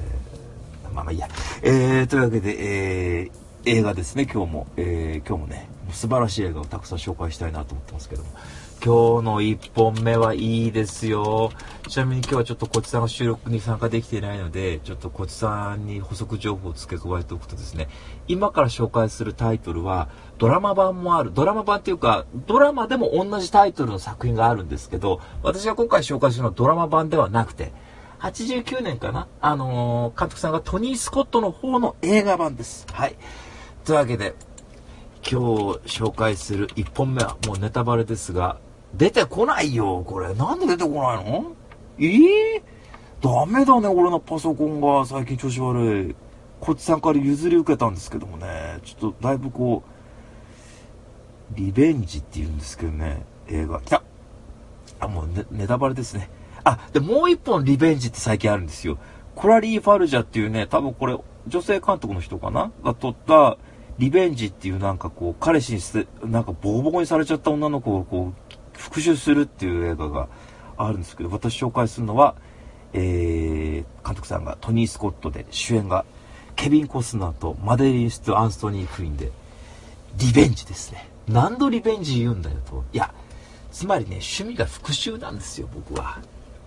[0.90, 1.29] ー、まあまあいいや。
[1.62, 8.31] えー、というわけでえー、映画ですね今日も、えー、今日もね素晴らしい映画をたくさん紹介したいなと思ってますけども。
[8.80, 11.50] 今日の1本目はいいですよ。
[11.88, 17.88] ちなみに今日はちょっとこちさんが収録に参加できていないので、ちょっとこちさんに補足情報を付け加えておくとですね、
[18.28, 21.32] 今から紹介するタイトルは、ドラマ版もある。
[21.34, 27.72] ドラマ版っていうか、ドラマでも同じタイトルの作品があるんですけど、私が今回紹介するのはドラマ版ではなくて、
[28.20, 29.26] 89年かな？
[29.40, 32.86] あのー、監督さんがトニー・スコットの方の映画版です。
[32.92, 33.16] はい。
[33.84, 34.36] というわけで、
[35.28, 35.46] 今日
[35.84, 38.60] 紹介する1本目はもうネタバレですが、
[38.94, 40.35] 出てこないよ、これ。
[40.35, 41.53] なんで出てこないの？
[41.98, 42.05] え？
[42.59, 42.62] ー、
[43.20, 46.16] ダメだね、俺のパソコンが最近調子悪い。
[46.61, 49.85] こっちさんから譲り受けたんですけどもね、ちょっとだいぶこ
[51.55, 53.81] う、リベンジって言うんですけどね、映画。
[53.81, 54.03] 来た
[55.01, 56.31] あ、もうネネタバレですね。
[56.64, 58.98] あ、で、もう一本リベンジって最近あるんですよ。
[59.37, 62.72] コラリー・ファルジャっていうね、多分これ、女性監督の人かな？
[62.83, 63.57] が撮った、
[63.98, 68.47] リベンジっていうなんかこう、彼氏にして、なんかボコボコにされちゃった女の子をこう、
[68.78, 70.28] 復讐するっていう映画が
[70.76, 72.36] あるんですけど、私紹介するのは、
[72.92, 76.04] えー、監督さんがトニー・スコットで、主演が
[76.56, 79.30] ケビン・コスナーとマデリン・スト・アンストニー・クイーンで、
[80.16, 81.08] リベンジですね。
[81.28, 82.84] 何度リベンジ言うんだよと。
[82.92, 83.12] いや、
[83.70, 86.18] つまりね、趣味が復讐なんですよ、僕は。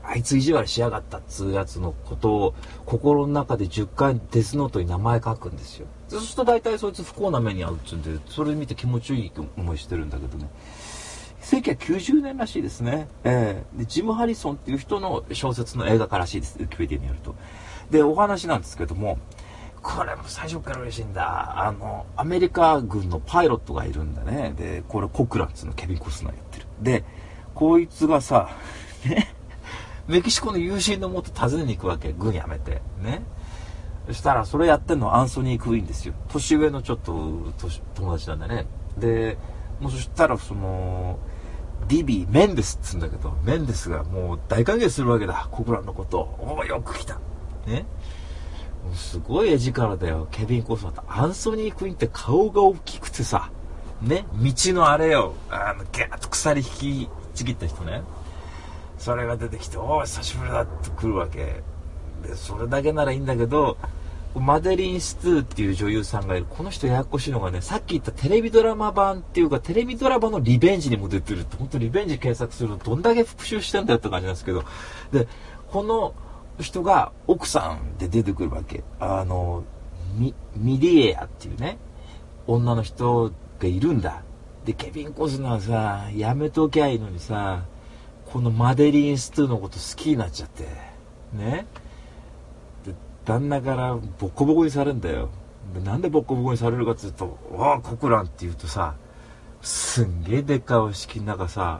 [0.03, 5.87] あいつ意地悪しやがったっつうやつのことを心の中で10回デスノートに名前書くんですよ。
[6.09, 10.49] そうすると大体そいつ不幸な目に遭うっつうんで、それ見て気持ちいい思いしてるんだけどね。
[11.41, 13.07] 1990年らしいですね。
[13.23, 16.57] えー、で、ジム・ハリソンっていう人の小説の映画化らしいです。
[16.59, 17.35] ウィキペディアによると。
[17.89, 19.17] で、お話なんですけども、
[19.81, 21.67] これも最初から嬉しいんだ。
[21.67, 24.53] あの、アメリカ軍のパイロットがいるんだね。
[24.55, 26.65] で、これコクランツのケビン・コスナーやってる。
[26.81, 27.03] で、
[27.55, 28.49] こいつがさ、
[29.05, 29.33] ね、
[30.07, 32.13] メキシコの友人のもと訪ねに行くわけ。
[32.13, 32.81] 軍辞めて。
[33.01, 33.23] ね。
[34.07, 36.13] そしたら、それやってんのアンソニー・クイーンですよ。
[36.29, 37.13] 年上のちょっと
[37.95, 38.67] 友達なんだね。
[38.97, 39.37] で、
[39.81, 41.19] もそしたら、その、
[41.87, 45.47] ディビー・メンデスっつうんだけど、メンデスがもう大歓迎するわけだ。
[45.51, 46.55] コクランのことを。
[46.55, 47.19] おお、よく来た。
[47.65, 47.85] ね。
[48.83, 50.27] もうすごい絵力だよ。
[50.31, 51.03] ケビン・コスナーと。
[51.07, 53.49] アンソニー・クイーンって顔が大きくてさ、
[54.01, 58.01] ね、道のあれよ、あの、ギャーッと鎖引きちぎった人ね。
[58.97, 61.63] それが出てきて、おお、久しぶりだって来るわけ。
[62.23, 63.77] で、それだけならいいんだけど、
[64.35, 66.45] マデリン・ストゥーっていう女優さんがいる。
[66.49, 74.63] この人ややこしいのがね、さっき言ったテレビドラマ版っていうか、テレビドラマのリベンジにも出てるって、本当リベンジ検索するとどんだけ復習してんだよって感じなんですけど。
[75.11, 75.27] で、
[75.71, 76.13] この
[76.61, 78.83] 人が奥さんで出てくるわけ。
[78.99, 79.63] あの、
[80.15, 81.77] ミ、ミリエアっていうね、
[82.47, 84.23] 女の人がいるんだ。
[84.65, 87.63] で、ケビン・コスナーさ、やめときゃいいのにさ、
[88.31, 90.65] このマデリン・ストゥーのこと好きになっちゃって。
[91.33, 91.65] ね。
[93.25, 95.29] 旦那からボコボコにされるんだよ。
[95.83, 98.95] なんでボコボコにされるかっていうと「わあコクラン」って言うとさ
[99.61, 101.79] すんげえでっかいお式の中さ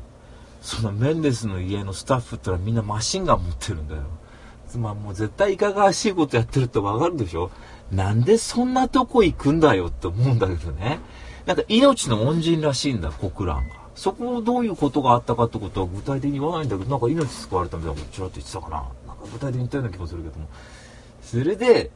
[0.62, 4.04] そのメンデスの家のスタッフってのはみんなマシンガン持ってるんだよ。
[4.68, 7.52] つまりもう絶対いかがわしいことやってるってわかるでしょ。
[7.92, 11.00] なんでそんなとこ行くんだよって思うんだけどね。
[11.46, 13.76] なんか命の恩人らしいんだコクランが。
[13.96, 18.78] そこをどういうことがあったかってことは具体的に言わないんだけどなんか命救われたみたいなことちらっと言ってたかな。
[19.08, 20.48] なんか具体的に言ったような気もするけども。
[21.32, 21.92] それで、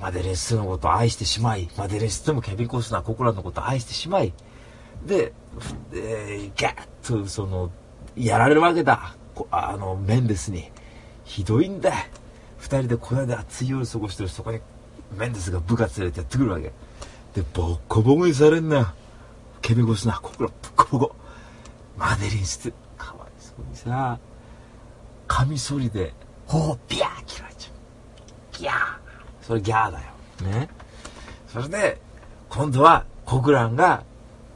[0.00, 4.32] マデレスのことを愛してしまい、マデレスでもケビン・コスナー、ココラのことを愛してしまい、
[5.06, 5.32] で、
[5.92, 7.70] でギャッと、その、
[8.16, 9.14] やられるわけだ。
[9.52, 10.72] あの、メンデスに。
[11.24, 11.92] ひどいんだ。
[12.58, 14.58] 二人で小屋で熱い夜過ごしてるそこに、
[15.16, 16.72] メンデスが部下連れてやってくるわけ。
[17.32, 18.92] で、ボッコボコにされんな。
[19.62, 21.16] ケビン・コスナー、ココラ、ボッコボコ。
[21.96, 24.18] マデリンス、かわいそうにさ、
[25.28, 26.12] カミソリで、
[26.48, 27.45] ほう、ビャー切ら。
[28.58, 28.74] ギャー
[29.42, 30.04] それギャーだよ。
[30.50, 30.68] ね。
[31.48, 32.00] それで、
[32.48, 34.02] 今度はコグランが、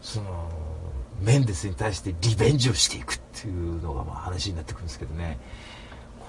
[0.02, 0.50] その、
[1.22, 5.38] メンデスに対してリベンジをしていくっていうのがまあ話になってくるんですけどね。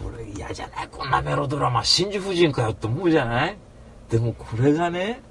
[0.03, 0.87] これ嫌じゃない？
[0.91, 3.57] こんなメロドラマ、真珠夫人かよって思うじゃない？
[4.09, 5.21] でもこれがね、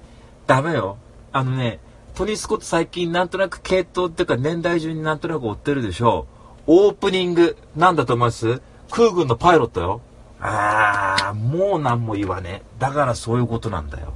[0.47, 0.97] ダメよ。
[1.33, 1.79] あのね、
[2.15, 6.27] トニー・スコット最近なんとなく系統っていうか年代順になんとなく追ってるでしょ
[6.67, 6.87] う。
[6.87, 8.63] オープニング、なんだと思います？
[8.91, 10.01] 空軍のパイロットよ。
[10.41, 12.67] ああ、もう何も言わねえ。
[12.79, 14.15] だからそういうことなんだよ。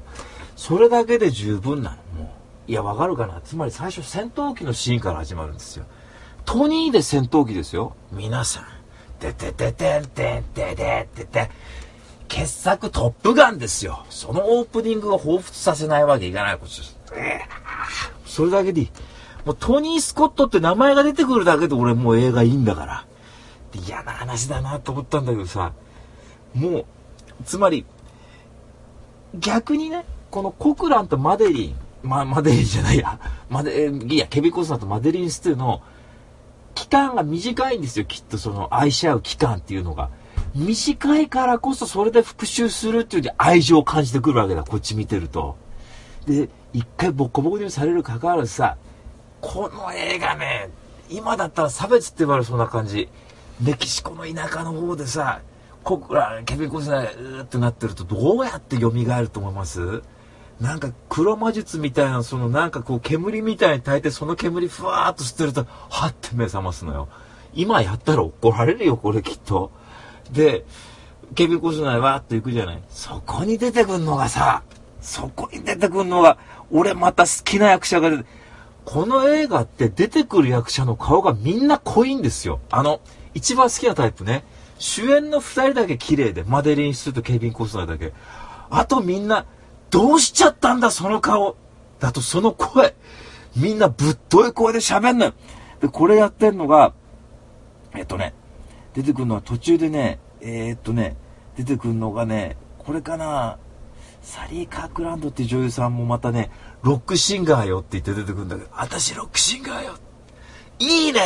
[0.56, 2.34] それだけで十分なの、も
[2.68, 2.70] う。
[2.70, 5.84] いや、わかるかなつまり最初戦闘機のシーンから始まるんですよ。
[6.44, 7.94] トニーで戦闘機ですよ。
[8.12, 8.64] 皆さん。
[9.18, 11.50] ててててんてんてててて。
[12.28, 14.04] 傑作トップガンですよ。
[14.08, 16.98] そのオープニングを彷彿させないわけいかないことです。
[18.26, 18.90] それだけでいい。
[19.44, 23.06] もうトニー・スコットって名前が出てくるだけで俺もう映画いいんだから。
[23.86, 25.72] 嫌な話だなと思ったんだけどさ。
[26.54, 26.84] もう、
[27.44, 27.84] つまり、
[29.34, 33.18] 逆にね、このコクランとマデリン、ま、マデリンじゃないや、
[33.50, 35.82] マデ、いや、ケビ・コスナとマデリン・ステューの
[36.74, 40.10] 期間が短いんですよ、きっとその愛し合う期間っていうのが。
[40.54, 45.56] 短いからこそそれで復讐するっていうに愛情を感じてくるわけだ、こっち見てると。
[46.26, 48.76] で、一回ボッコボコにされるかかわらずさ、
[49.40, 50.70] この映画ね、
[51.10, 53.08] 今だったら差別って言われそうな感じ。
[53.60, 55.40] メキシコの田舎の方でさ、
[55.84, 60.02] こらケビン・コスナーうーってなってるとどうやって蘇ると思います？
[60.60, 67.08] なんか黒魔術みたいなそのなんかこう煙みたいに焚いてその煙ふわーっと吸ってるとはって目覚ますのよ。
[67.54, 69.70] 今やったら怒られるよこれきっと。
[70.32, 70.64] で
[71.34, 72.82] ケビ・コスナーわーっと行くじゃない。
[72.88, 74.62] そこに出てくんのがさ
[75.00, 76.38] そこに出てくんのが
[76.70, 78.24] 俺また好きな役者が出て
[78.84, 82.60] この映画って出てくる役者の顔がみんな濃いんですよ。
[82.70, 83.00] あの
[83.34, 84.44] 一番好きなタイプね。
[84.78, 88.12] 主演の2人だけ綺麗で、マデリン・スとケビン・コスナーだけ。
[88.70, 89.46] あとみんな、
[89.90, 91.56] どうしちゃったんだ、その顔。
[92.00, 92.94] だとその声。
[93.56, 95.34] みんなぶっとい声で喋んのよ。
[95.80, 96.92] で、これやってんのが、
[97.94, 98.34] えっとね、
[98.94, 101.16] 出てくるのは途中でね、えー、っとね、
[101.56, 103.58] 出てくるのがね、これかな、
[104.22, 106.50] サリー・カークランドって女優さんもまたね、
[106.82, 109.94] ロックシンガーよって言って出てくるんだけど、私ロックシンガーよ。
[110.78, 111.20] いいね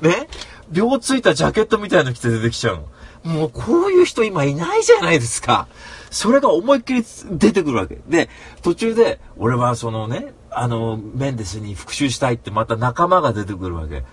[0.00, 0.28] ね？
[0.70, 2.86] 秒ついたジャケットみたいの着て出てきちゃうの。
[3.34, 5.68] もうこういう人今いないじゃないですか。
[6.10, 7.98] それが思いっきり出てくるわけ。
[8.08, 8.28] で、
[8.62, 14.04] 途中で、俺はそのね、あの、メンデスに復讐したいってまた仲間が出てくるわけ。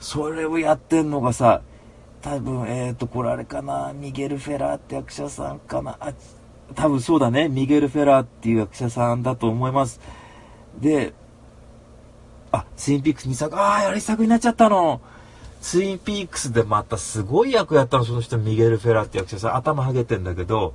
[0.00, 1.62] それをやってんのがさ、
[2.22, 5.96] 多分、えっ、ー、と、これあれかな、ミゲル・フェラーって役者さんかな。
[6.00, 6.12] あ、
[6.74, 10.00] 多分そうだね、ミゲル・フェラーっていう役者さんだと思います。
[10.78, 11.14] で、
[12.52, 15.00] あ、ツインピックス2作、ああ、やり作になっちゃったの。
[15.66, 20.74] ツインピークスでまたすごい役やったの、その人、ミゲル・フェラって役者さん、頭ハゲてんだけど、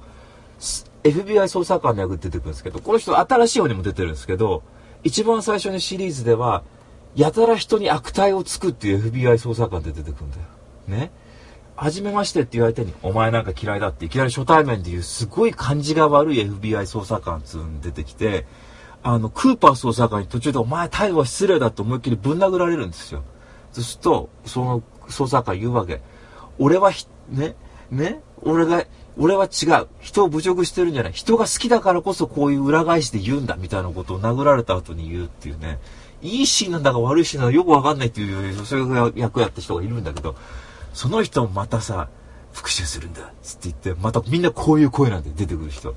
[1.04, 4.64] FBI 捜査官の役出てくるんですけど、この人新しい方にも出てるんですけど、
[5.06, 6.64] 一番最初のシリーズでは、
[7.16, 10.44] やたら人に悪態をつくっていう FBI 捜査官で出てくるんだよ。
[10.90, 11.14] ね。
[11.78, 18.46] はじめましてって言われてに、お前なんか嫌いだっていきなり初対面で言うすごい感じが悪い FBI 捜査官つうん出てきて、
[19.04, 23.24] あの、クーパー捜査官に途中でお前態度は失礼だと思いっきりぶん殴られるんですよ。
[23.72, 26.02] そうすると、その捜査官言うわけ。
[26.60, 26.92] 俺は
[27.30, 27.56] ね、
[27.90, 28.86] ね、俺が、
[29.18, 29.88] 俺は違う。
[30.00, 31.14] 人を侮辱してるんじゃない。
[31.14, 35.80] 人が好きだからこそこういう裏返しで言うんだみたいなことを殴られた後に言うっていうね。
[36.22, 40.36] いいシーンなんだか悪いシーンなんだかよくわかんないっていう、そういう役やった人がいるんだけど、
[40.94, 42.10] その人もまたさ、
[42.54, 45.96] 復讐するんだつって言って、またみんなこういう声なんで出てくる人。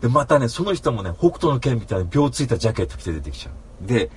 [0.00, 3.86] で、またね、その人もね、北斗の剣みたいに秒ついたジャケット着て出てきちゃう。
[3.86, 4.10] で、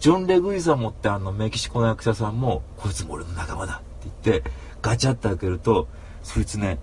[0.00, 4.50] ジョン・レグイザモってあのメキシコの役者さんも、こいつも俺の仲間だって言って、
[4.82, 5.88] ガチャって開けると、
[6.22, 6.78] そいつね、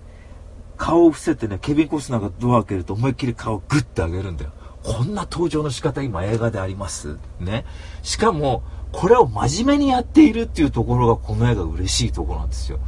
[0.76, 4.50] 顔を伏せてね、ケビン・コスナーがドア開けると思いっきり顔をグッて上げるんだよ。
[4.82, 7.16] こんな登場の仕方今映画であります。
[7.38, 7.64] ね。
[8.02, 12.78] しかも、これを真面目にやっているっていうところがこの映画嬉しいところなんですよ。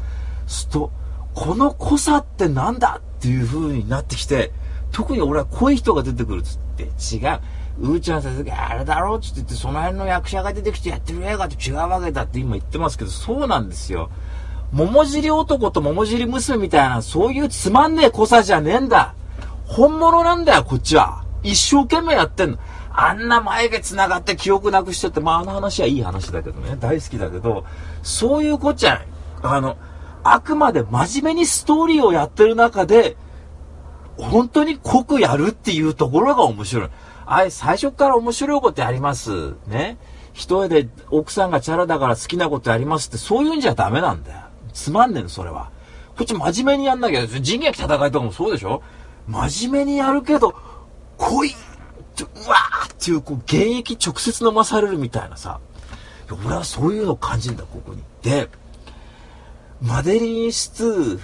[0.47, 0.91] すと、
[1.35, 4.53] この濃さってなんだっていう風になってきて、
[4.93, 6.85] 特に俺はこうい人が出てくるっつって、
[7.17, 7.41] 違う。
[7.81, 14.11] うーちゃん先生があれだろうって言って、その辺の役者が出てきてやってる映画と違うわけだって今言ってますけど、そうなんですよ。
[14.73, 19.15] 桃尻男と桃尻娘みたいな、そういうつまんねえ濃さじゃねえんだ。
[19.67, 21.25] 本物なんだよ、こっちは。
[21.43, 22.59] 一生懸命やってんの。
[22.93, 27.65] あんな眉毛繋がって記憶なくしちゃって、まああの話はいい話だけどね、大好きだけど、
[28.03, 29.03] そういうこっちゃ。
[29.43, 29.77] あの、
[30.23, 33.17] あくまで真面目にストーリーをやってる中で、
[34.17, 36.91] 本当に濃くやるっていうところが面白い。
[37.27, 39.55] あれ、最初から面白いことやります。
[39.67, 39.99] ね。
[40.33, 44.41] 一重で奥さんがチャラだから好きなことやりますって、そういうんじゃダメなんだよ。
[44.73, 45.71] つまんねえの、それは。
[46.17, 47.27] こっち真面目にやんなきゃ。
[47.27, 48.83] 人劇戦いとかもそうでしょ？
[49.29, 50.55] 真面目にやるけど、
[51.17, 55.61] 濃い、うわーっていう、こう、現役直接飲まされるみたいなさ。
[56.47, 58.03] 俺はそういうのを感じるんだ、ここに。
[58.23, 58.49] で、
[59.81, 61.19] マデリン・ス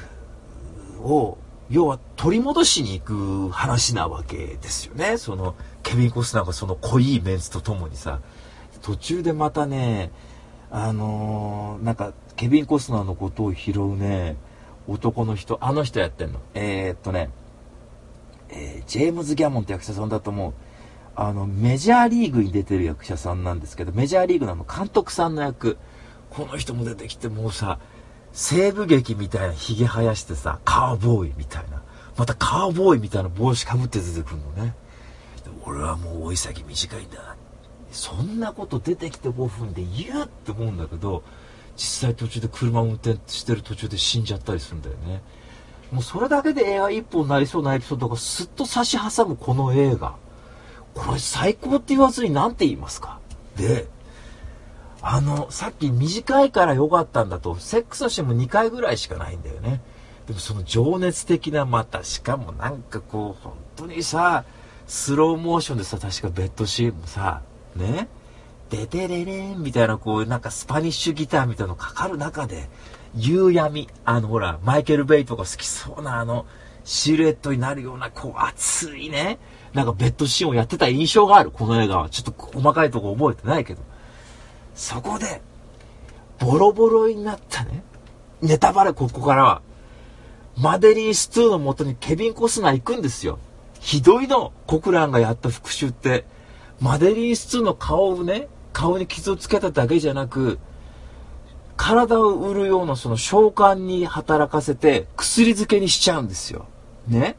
[1.02, 1.38] を、
[1.68, 5.18] 要は取り戻しに行く話なわけですよね。
[5.18, 8.20] その、ケビン・コスナーがその濃いメンツとともにさ、
[8.82, 10.10] 途中でまたね、
[10.70, 14.36] あのー、なんか、ケビン・コスナーのことを拾うね、
[14.86, 16.40] 男の人、あの人やってんの。
[16.54, 17.30] えー、っとね、
[18.48, 20.52] えー、ジェームズ・ギャモンって役者さんだと思う。
[21.16, 25.76] あの、メジャーリーグに出てる役者さんなんですけど、メジャーリーグのの監督さんの役、
[26.30, 27.78] この人も出てきて、もうさ、
[28.32, 31.82] 西部劇みたいな髭生やしてさ、カーボーイみたいな。
[32.16, 34.74] またカーボーイみたいな帽子かぶって出てくるのね。
[35.70, 37.36] 俺はもう追い先短いんだ。
[37.92, 41.22] そんなこと出てきて5分で言うって思うんだけど、
[41.76, 45.22] 実際途中で車を運転してる途中で死んじゃったりするんだよね。
[45.92, 50.16] もうそれだけで映画一本なりそうなエピソードがすっと差し挟むこの映画。
[50.94, 53.20] これ最高って言わずに何て言いますか
[53.56, 53.86] で、
[55.02, 59.80] あの、さっき短いから良かったんだと、セックスのシーンも2回ぐらいしかないんだよね。
[60.26, 64.44] でもその情熱的なまた、しかもなんかこう、本当にさ、
[64.90, 67.42] スローモーションでさ、確かベッドシーンもさ、
[67.76, 68.08] ね、
[68.70, 72.68] デデレレンみたいなこう、なんかスパニッシュギターみたいなのかかる中で、
[73.14, 76.44] 夕闇、あのほら、マイケル・ベイとか好きそうなあの、
[76.82, 79.38] シルエットになるような、こう、熱いね、
[79.74, 82.10] なんかベッドシーンをやってた印象がある、この映画は。
[82.10, 83.82] ちょっと細かいとこ覚えてないけど。
[84.74, 85.40] そこで、
[86.40, 87.84] ボロボロになったね、
[88.42, 89.62] ネタバレここからは、
[90.56, 93.38] マデリー・ストゥーの元にケビン・コスナー行くんですよ。
[93.80, 96.24] ひどいの、コクランがやった復讐って。
[96.80, 100.58] マデリー・ストゥーの顔をね、顔に傷をつけただけじゃなく、
[101.76, 106.66] 体を売るようなその召喚に働かせて薬漬けにしちゃうんですよ。
[107.08, 107.36] ね。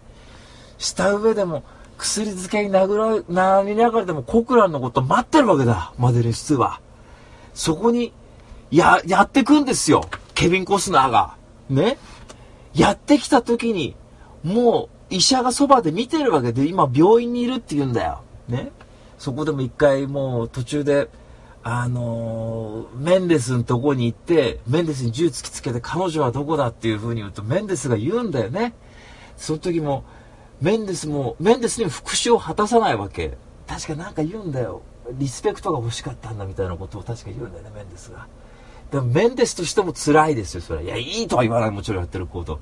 [0.79, 1.63] した上でも
[1.97, 5.93] 薬漬けに殴ら、なりながらでもコクランのこと待ってるわけだ。
[5.99, 6.79] マデリンス2は。
[7.53, 8.13] そこに、
[8.71, 10.05] や、やってくんですよ。
[10.33, 11.35] ケビン・コスナーが。
[11.69, 11.99] ね。
[12.73, 13.95] やってきた時に、
[14.43, 18.22] もう医者がそばで見てるわけで、今病院にいるって言うんだよ。
[18.47, 18.72] ね？
[19.20, 21.09] そこでも一回もう途中で、
[21.64, 28.74] あのー、メンデスのとこに行って、メンデスに銃突きつけて彼女はどこだっていう風に言うと、メンデスが言うんだよね。
[29.38, 30.03] その時も、
[30.59, 33.38] メンデスも、メンデスにも復讐を果たさないわけ。
[33.68, 34.82] 確かなんか言うんだよ。
[35.14, 38.28] リスペクトが欲しかったんだみたいなことを確か言うんだよね、メンデスが。
[38.91, 40.84] でもメンデスとしても辛いですよ、それは。
[40.86, 42.59] いや、いいとは言わない、もちろんやってること。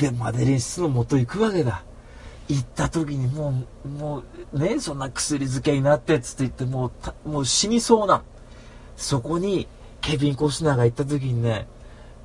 [0.00, 1.82] で、マデリン室の元行くわけだ。
[2.48, 4.22] 行った時にもう、も
[4.52, 6.90] う、ね、そんな薬漬けになってっつって言って、も
[7.26, 8.22] う、もう死にそうな。
[8.96, 9.68] そこに、
[10.00, 11.68] ケビン・コスナーが行った時にね、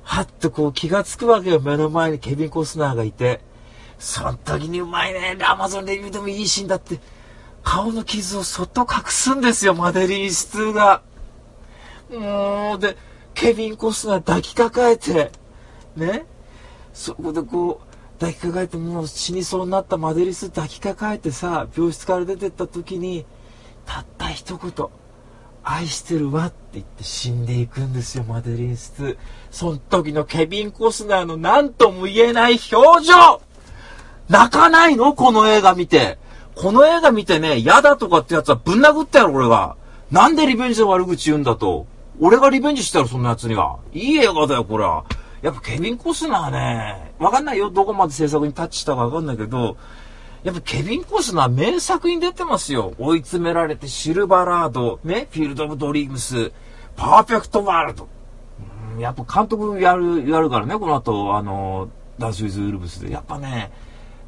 [0.02, 3.40] はっとこう気がつくわけよ、目の前にケビン・コスナーがいて。
[3.98, 6.98] その時にうまいね、アマゾンレビューでもいいシーンだって、
[7.62, 11.02] 顔の傷をそっと隠すんですよ、マデリン・スツが。
[12.10, 12.96] もう、で、
[13.34, 15.30] ケビン・コスナー抱きかかえて、
[15.96, 16.26] ね、
[16.96, 23.26] そこでこう、抱きかかえてもう死にそうになったマデリス抱きかかえてさ、病室から出てった時に、
[23.84, 24.86] たった一言、
[25.62, 29.18] 愛してるわって言って死んでいくんですよ、マデリス。
[29.50, 33.42] その時のケビン・コスナーの何とも言えない表情
[34.30, 35.12] 泣かないの？
[35.12, 36.18] この映画見て。
[36.54, 39.76] この映画見てね、嫌だとかってやつはぶん殴ったやろ、俺が。
[40.10, 41.86] なんでリベンジの悪口言うんだと。
[42.18, 43.78] 俺がリベンジしたらそんな奴には。
[43.92, 45.04] いい映画だよ、これは。
[45.46, 49.76] やっぱケビン・コスナーね、わかんないよ、どこまで制作にタッチしたかわかんないけど、
[50.42, 52.94] やっぱケビン・コスナー名作に出てますよ。
[52.98, 56.50] 追い詰められてシルバラード、ね、フィールド・オブ・ドリームス、
[56.96, 58.08] パーフェクト・ワールド。
[58.94, 63.12] うん、やっぱ監督やる、やるからね、この後、あの、ダンス・ウィズ・ウルブスで。
[63.12, 63.70] やっぱね、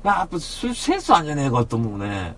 [0.04, 2.36] まあ、やっぱそういうセンスあんじゃねえかと思うね。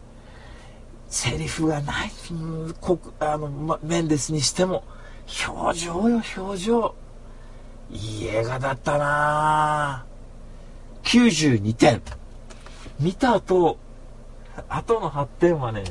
[1.10, 4.84] セリフがない、うん、こあの、ま、メンデスにしても、
[5.46, 6.94] 表情よ、表情。
[7.92, 10.04] いい映画だったな
[11.02, 12.02] 92点。
[13.00, 13.78] 見た後、
[14.68, 15.84] 後の8点はね、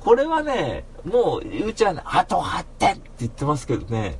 [0.00, 4.18] これはね、もう、ゆうちゃん、あと8点って言ってますけどね、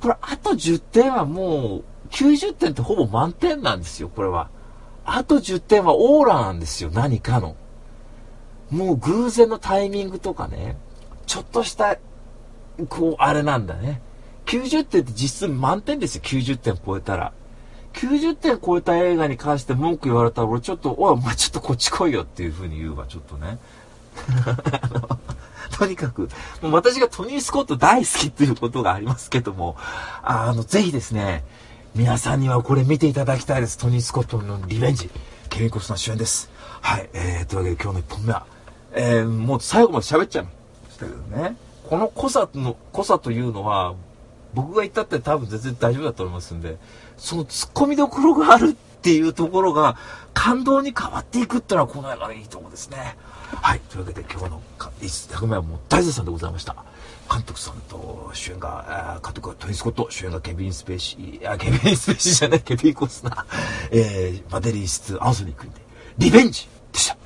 [0.00, 4.48] これ、あと10点はもう、90点ってほぼ満点なんですよ、これは。
[5.04, 7.56] あと10点はオーラなんですよ、何かの。
[8.70, 10.76] もう偶然のタイミングとかね、
[11.26, 11.96] ちょっとした、
[12.88, 14.00] こう、あれなんだね。
[14.48, 17.32] 90点って実質満点ですよ、90点超えたら。
[17.92, 23.58] 90点超えた映画に関して文句言われたら、俺ちょっと、おい、お前ちょっとこっち来いよっていう風に言うわ、ちょっとね。
[25.76, 26.30] とにかく、
[26.62, 29.76] もう私がトニー・スコット大好きっていうことがありますけども、
[30.22, 31.44] あの、ぜひですね、
[31.94, 33.76] 皆さんにはこれ見ていただきたいです。
[33.76, 35.10] トニー・スコットのリベンジ。
[35.50, 36.50] ケビン・コスナー主演です。
[36.80, 37.10] はい。
[37.12, 38.46] えー、というわけで今日の1本目は、
[38.92, 40.50] えー、もう最後まで喋っちゃいま
[40.90, 41.56] したけどね。
[41.88, 43.94] この濃さの、濃さというのは、
[44.54, 46.76] 僕が言ったって多分全然大丈夫だと思いますんで、
[47.16, 49.96] その突っ込みどころがあるっていうところが
[50.34, 53.16] 感動に変わっていくっていうのはこの映画のいいところですね。
[53.62, 53.80] はい。
[53.88, 56.76] というわけで今日の1作目はもう大絶賛でございました。
[57.30, 63.44] 監督さんと主演が、監督はトニー・スコット、主演がケビン・スペーシー、あ、ケビン・スペーシーじゃない、ケビン・コスナー、
[63.90, 65.76] えー、バデリー室、アンソニー君で、
[66.16, 67.16] リベンジでした。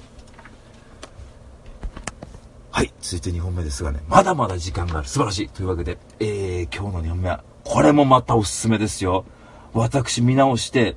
[2.75, 2.95] はい。
[3.03, 5.09] 続いて2本目ですがね、まだまだ時間がある。
[5.09, 5.49] 素晴らしい。
[5.51, 9.27] というわけで、えー、今日の2本目は、これもまたおすすめですよ。
[9.75, 10.97] 私見直して、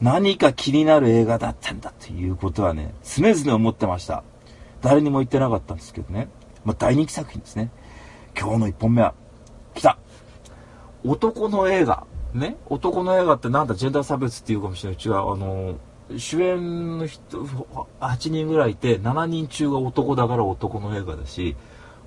[0.00, 4.22] 何か気になる映画だったんだということはね、常々思ってました。
[4.82, 6.28] 誰にも言ってなかったんですけどね。
[6.64, 7.72] まあ、大人気作品ですね。
[8.38, 9.14] 今日の1本目は、
[9.74, 9.98] 来た
[11.04, 12.06] 男の映画。
[12.34, 12.56] ね？
[12.66, 15.04] 男の映画ってなんだ、ジェンダー差別っていうかもしれない。
[15.04, 15.74] 違う、あの、
[16.16, 17.44] 主演の人、
[18.00, 21.56] 8人ぐらいいて、7人中が男だから男の映画だし、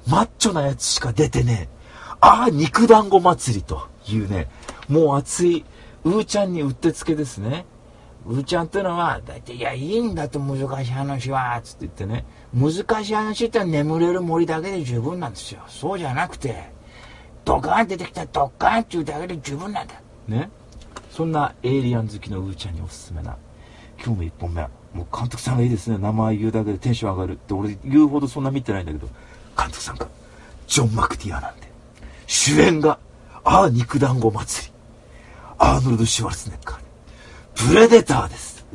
[0.08, 1.84] マッチョなやつしか出てねえ、
[2.20, 4.50] ああ、肉団子祭りというね、
[4.88, 5.66] もう熱い
[6.04, 7.66] うーちゃんにうってつけですね。
[8.26, 15.62] うーちゃんっていうのは、だいたい、いや、いいんだと難しい話は、つって言ってね、難しい話って眠れる森だけで十分なんですよ。
[15.68, 16.72] そうじゃなくて、
[17.46, 19.96] ドカーン出てきたらドカーンっていうだけで十分なんだ。
[20.28, 20.50] ね。
[21.12, 23.38] そんなエイリアン好きのうーちゃんにおすすめな、
[24.06, 24.62] 今日の1本目、
[24.94, 25.98] もう監督さんがいいですね。
[25.98, 29.08] 名前言うだけでテンション上がるって俺言うほどそんな見てないんだけど、
[29.58, 30.08] 監督さんが、
[30.68, 31.72] ジョン・マクティアなんで。
[32.28, 33.00] 主演が、
[33.46, 34.74] ああ、肉団子祭り。
[35.58, 37.70] アーノルド・シュワルツネッカー。
[37.70, 38.66] プレデターです。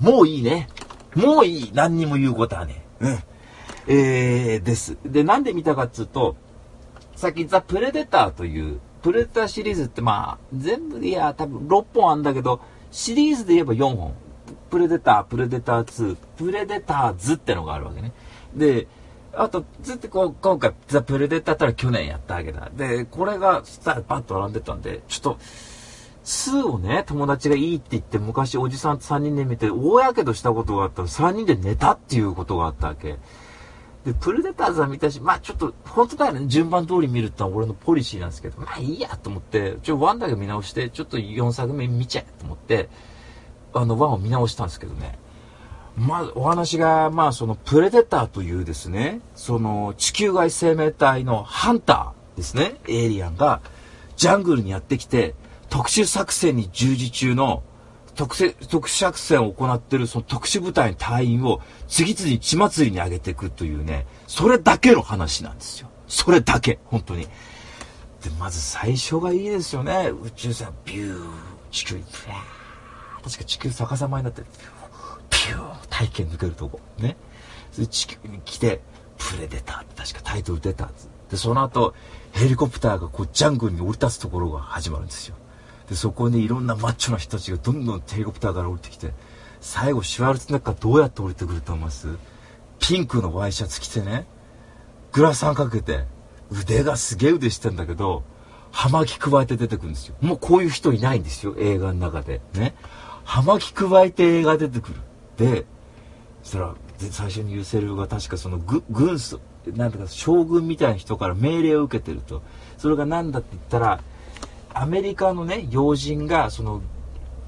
[0.00, 0.68] もういいね。
[1.14, 1.70] もういい。
[1.74, 2.82] 何にも言うことはね。
[3.00, 3.18] うん。
[3.88, 4.96] えー、です。
[5.04, 6.36] で、なんで見たかっつうと、
[7.14, 14.14] さっきザ・プレデターという、プレデターシリーズってまあ、全部でいや、多分6本あんだけど、シリーズで言えば4本。
[14.70, 18.12] プレデター、プレデター2、プレデターズってのがあるわけね。
[18.54, 18.86] で、
[19.34, 22.70] あと、ずっとこう、今回、ザ・プレデターったら去年やったわけだ。
[22.76, 25.38] で、これが、スターバッと並んでたんで、ちょっと、
[26.24, 33.18] 2をね、友達がいいって言って、昔おじさんと3人で見て、大やけどしたことがあったら、3人で寝たっていうことがあったわけ。
[34.04, 42.88] で、プレデターズは見たし、まあちょっと、本当だよね、順番通り見るってのは俺のポリシーなんですけど、まあいいやと思って、ちょ、1だけ見直して、ちょっと4作目見ちゃえと思って、
[43.74, 45.18] あの、1を見直したんですけどね。
[45.96, 53.60] まずお話が、まあ、そのプレデターというですね、その地球外生命体のハンターですね、エイリアンが
[54.16, 55.34] ジャングルにやってきて、
[55.68, 57.62] 特殊作戦に従事中の
[58.14, 65.88] 特特殊作戦を行ってるその特殊部隊の隊員を次々血祭りに上げていくというね、それだけの話なんですよ。
[66.06, 67.24] それだけ、本当に。
[67.24, 70.10] で、まず最初がいいですよね。
[70.22, 71.30] 宇宙船、ビュー、
[71.70, 72.00] 地球、
[73.22, 74.46] 確か地球逆さまになってる。
[75.30, 76.80] ピュー体験抜けるとこ。
[76.98, 77.16] ね。
[77.72, 78.80] それ地球に来て、
[79.16, 81.08] プレデターって確かタイトル出たはず。
[81.30, 81.94] で、その後、
[82.32, 85.36] ヘリコプターがこうジャングルに降り立つところが始まるんですよ。
[85.90, 89.12] で、そこにいろんなマッチョな人たちがどんどんヘリコプターから降りてきて、
[89.60, 92.08] 最後シュワルツネッカーどうやって降りてくると思います？
[92.78, 94.26] ピンクのワイシャツ着てね、
[95.12, 96.04] グラサンかけて、
[96.50, 98.22] 腕がすげえ腕してんだけど、
[98.70, 100.14] 葉巻加えて出てくるんですよ。
[100.20, 102.40] もうこういう人いないんですよ、映画の中で。
[102.54, 102.74] ね。
[103.24, 104.94] 葉巻加えて映画出てくる。
[105.36, 105.66] で、
[106.44, 106.74] そしたら、
[107.10, 108.82] 最初にユーセルが確かその軍、
[109.74, 112.42] なんとか将軍みたいな人から命令を受けてると。
[112.78, 114.00] それが何だって言ったら、
[114.72, 116.82] アメリカのね、要人が、その、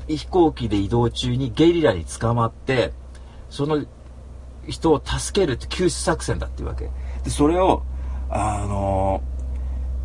[0.08, 2.92] 飛行機で移動中にゲリラに捕まって、
[3.50, 3.84] その
[4.66, 6.90] 人を助けるって救出作戦だっていうわけ。
[7.24, 7.82] で、それを、
[8.30, 9.22] あの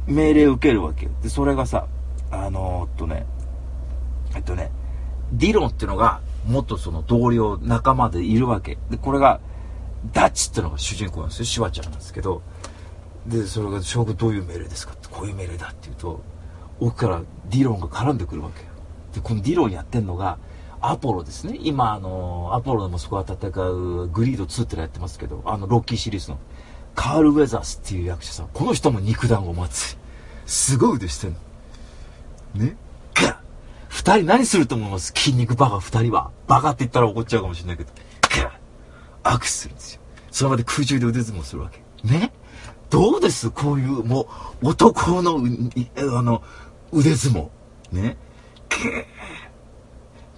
[0.07, 1.07] ー、命令を受けるわけ。
[1.21, 1.87] で、それがさ、
[2.31, 3.25] あのー、っとね、
[4.35, 4.71] えっとね、
[5.31, 8.77] ディロンっていうのが、元その同僚、仲間でいるわけ。
[8.89, 9.39] で、これが、
[10.13, 11.45] ダッチっていうのが主人公なんですよ。
[11.45, 12.41] シュワちゃんなんですけど。
[13.25, 16.21] で、それが、将軍どういう命令ですかって、こういう命令だって言うと、
[16.79, 18.67] 奥からディロンが絡んでくるわけよ。
[19.13, 20.37] で、このディロンやってんのが、
[20.79, 21.57] アポロですね。
[21.61, 26.37] 今、あの、アポロでもそこは戦うグリード2ってのやってますけど、あの、ロッキーシリーズの、
[26.93, 28.47] カール・ウェザースっていう役者さん。
[28.53, 29.97] この人も肉弾を待つ。
[30.45, 31.33] すごい腕してん
[32.55, 32.65] の。
[32.65, 32.75] ね
[33.13, 33.39] ガ
[33.89, 35.13] 二人何すると思います？
[35.15, 36.31] 筋肉バカ二人は。
[36.47, 37.91] バカって言ったら怒っちゃうかもしれないけど、
[39.23, 40.01] ガ握手するんですよ。
[40.31, 41.81] その場で空中で腕相撲するわけ。
[42.07, 42.31] ね
[42.89, 43.51] どうです？
[43.51, 44.27] こういう、も
[44.61, 46.41] う、男の、あの、
[46.91, 47.49] 腕相撲。
[47.91, 48.17] ね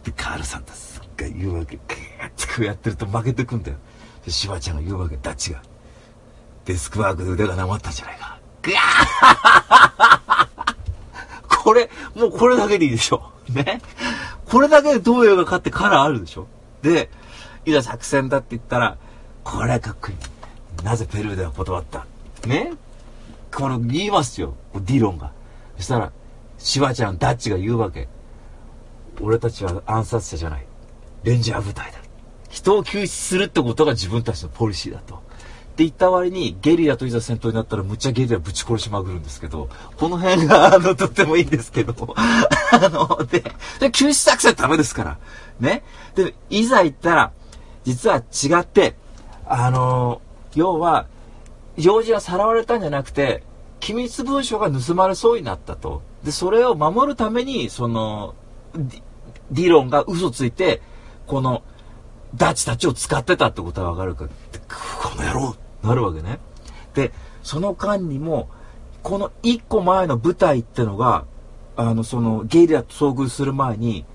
[0.03, 0.77] で、カールさんたち
[1.17, 1.75] が言うわけ。
[1.75, 3.77] グーってこうやってると負けてくんだよ。
[4.25, 5.17] で、シュワちゃんが言うわけ。
[5.21, 5.61] ダッチが。
[6.65, 8.39] デスクワークで腕がなまったじゃないか。
[8.61, 8.75] グー
[11.63, 13.31] これ、もうこれだけでいいでしょ。
[13.49, 13.81] ね。
[14.45, 16.47] これだけで東洋が勝ってカラーあるでしょ。
[16.81, 17.09] で、
[17.65, 18.97] いざ作戦だって言ったら、
[19.43, 20.83] これかっこいい。
[20.83, 22.05] なぜペルーでは断った？
[22.47, 22.73] ね
[23.53, 24.53] この言いますよ。
[24.75, 25.31] ディロンが。
[25.77, 26.11] そしたら、
[26.59, 28.07] シュワちゃん、ダッチが言うわけ。
[29.21, 30.65] 俺たちは暗殺者じゃない。
[31.23, 31.99] レンジャー部隊だ。
[32.49, 35.15] 人を救出するってことが自分たちのポリシーだと。
[35.15, 35.17] っ
[35.79, 43.43] て言った割に、ゲリラといざ戦闘になったらむっちゃゲリラぶち殺しまくるんですけど、この辺が、あの、とってもいいんですけど、あの、で、
[43.79, 45.17] で、救出作戦ダメですから。
[45.61, 45.83] ね。
[46.15, 47.31] で、いざ行ったら、
[47.85, 48.95] 実は違って、
[49.45, 50.21] あの、
[50.53, 51.07] 要は、
[51.77, 53.43] 用事はさらわれたんじゃなくて、
[53.79, 56.01] 機密文書が盗まれそうになったと。
[56.23, 58.35] で、それを守るために、その、
[59.51, 60.81] ディロンが嘘ついて、
[61.27, 61.63] この、
[62.35, 64.27] ダチたちを使ってたってことはわかるか。
[64.27, 66.39] この野郎なるわけね。
[66.93, 67.11] で、
[67.41, 68.49] その間にも、
[69.01, 71.25] この一個前の舞台ってのが、
[71.75, 74.05] あの、その、ゲイリラと遭遇する前に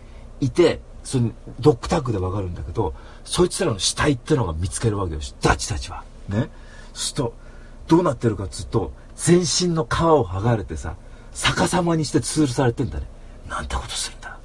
[0.41, 2.95] いて、その、ドッグタッグでわかるんだけど、
[3.25, 5.21] そいつらの死体ってのが見つけるわけよ。
[5.41, 6.05] ダチたちは。
[6.29, 6.51] ね。
[6.93, 7.35] すると、
[7.89, 10.97] どうなってるかっつうと、全身の皮を剥がれてさ、
[11.33, 13.07] 逆さまにして吊るされてんだね。
[13.49, 14.39] なんてことするんだ。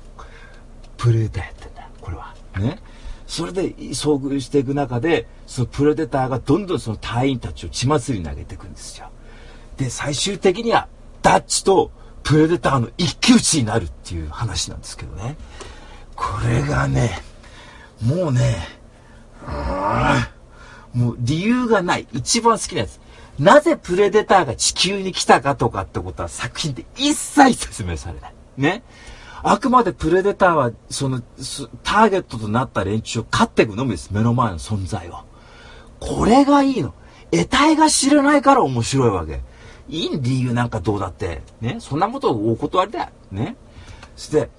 [0.98, 1.90] プレデターやってんだ。
[2.02, 2.36] これは。
[2.58, 2.80] ね。
[3.28, 9.10] それで遭遇していく中で、そのプレデターがどんどんその隊員たちを血祭りに投げていくんですよ。
[9.78, 10.88] で、最終的には、
[11.22, 11.92] ダッチと
[12.24, 15.38] プレデターの一騎打ちになるっていう話なんですけどね。
[16.16, 17.22] これがね、
[18.02, 18.68] もうね、
[20.94, 22.08] もう理由がない。
[22.14, 23.00] 一番好きなやつ。
[23.40, 28.34] なぜプレデターが地球に来たかとかってことは作品で一切説明されない。
[28.58, 28.84] ね。
[29.42, 31.22] あくまでプレデターは、その、
[31.84, 34.12] ターゲットとなった連中を勝っていくのみです。
[34.12, 35.20] 目の前の存在を。
[36.00, 36.94] これがいいの。
[37.32, 39.42] 得体が知れないから面白いわけ。
[39.88, 41.42] いい理由なんかどうだって。
[41.62, 41.78] ね。
[41.80, 43.10] そんなことをお断りだよ。
[43.32, 43.56] ね。
[44.16, 44.50] そして、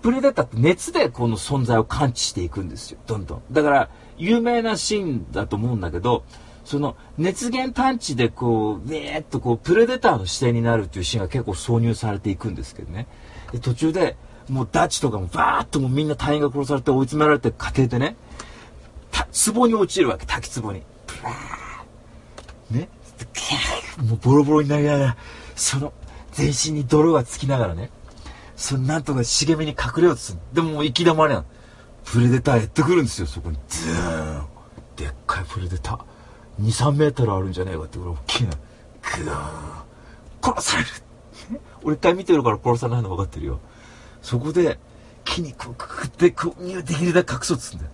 [0.00, 2.98] プレデターって熱でこの存在を感知していくんですよ。
[3.06, 3.42] どんどん。
[3.50, 6.22] だから、有名なシーンだと思うんだけど、
[6.64, 13.06] その熱源探知でこう、えーっとこう、プレデターの視点になるっていうシーンが結構挿入されていくんですけどね。
[13.52, 14.16] で、途中で、
[14.48, 18.16] もうダチとかもバーッともうみんな隊員が殺されて追い詰められて過程でね、
[19.54, 20.82] 壺に落ちるわけ、滝壺に。
[21.06, 22.88] プラーね。
[23.98, 25.16] もうボロボロになりながら、
[25.54, 25.92] その、
[26.32, 27.90] 全身に泥がつきながらね、
[28.56, 30.38] そのなんとか茂みに隠れようとする。
[30.52, 31.46] でももう行き止まりなの。
[32.04, 33.58] プレデターやってくるんですよ、そこに。
[33.68, 34.46] ズーン。
[34.96, 36.13] でっかいプレデター。
[36.60, 38.50] 2、3メートルあるんじゃねえかってぐらい大きいな。
[38.50, 40.52] グー。
[40.54, 40.88] 殺される。
[41.82, 43.60] 俺一回見てるから殺さないの分かってるよ。
[44.22, 44.78] そこで、
[45.24, 47.92] 木にこうくくって、こう、できるだけ隠そうとするんだよ。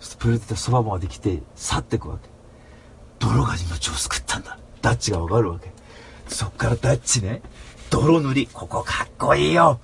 [0.00, 2.28] そしてプレデターそばまで来て、去ってくわけ。
[3.18, 4.58] 泥が命を救ったんだ。
[4.80, 5.72] ダッチが分かるわけ。
[6.28, 7.42] そっからダッチね、
[7.90, 8.48] 泥塗り。
[8.52, 9.80] ここかっこいいよ。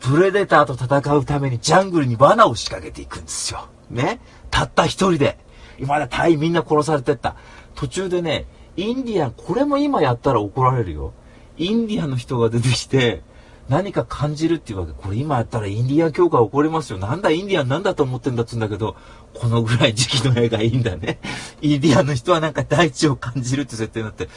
[0.00, 3.68] プレデターと戦うためにジャングルに罠を仕掛けていくんですよ。
[3.88, 5.38] ねたった一人で。
[5.78, 7.36] 今まで隊員みんな殺されてった。
[7.74, 8.46] 途中でね、
[8.76, 11.12] インディアン、これも今やったら怒られるよ。
[11.58, 13.22] インディアンの人が出てきて、
[13.68, 14.92] 何か感じるっていうわけ。
[14.92, 16.98] これ今やったらインディアン教会起こりますよ。
[16.98, 18.96] なんだインディアンなんだと思ってんだっつうんだけど、
[19.34, 21.20] このぐらい時期の絵がいいんだね。
[21.62, 24.28] インディアンの人はなんか大地を感じるって設定になって、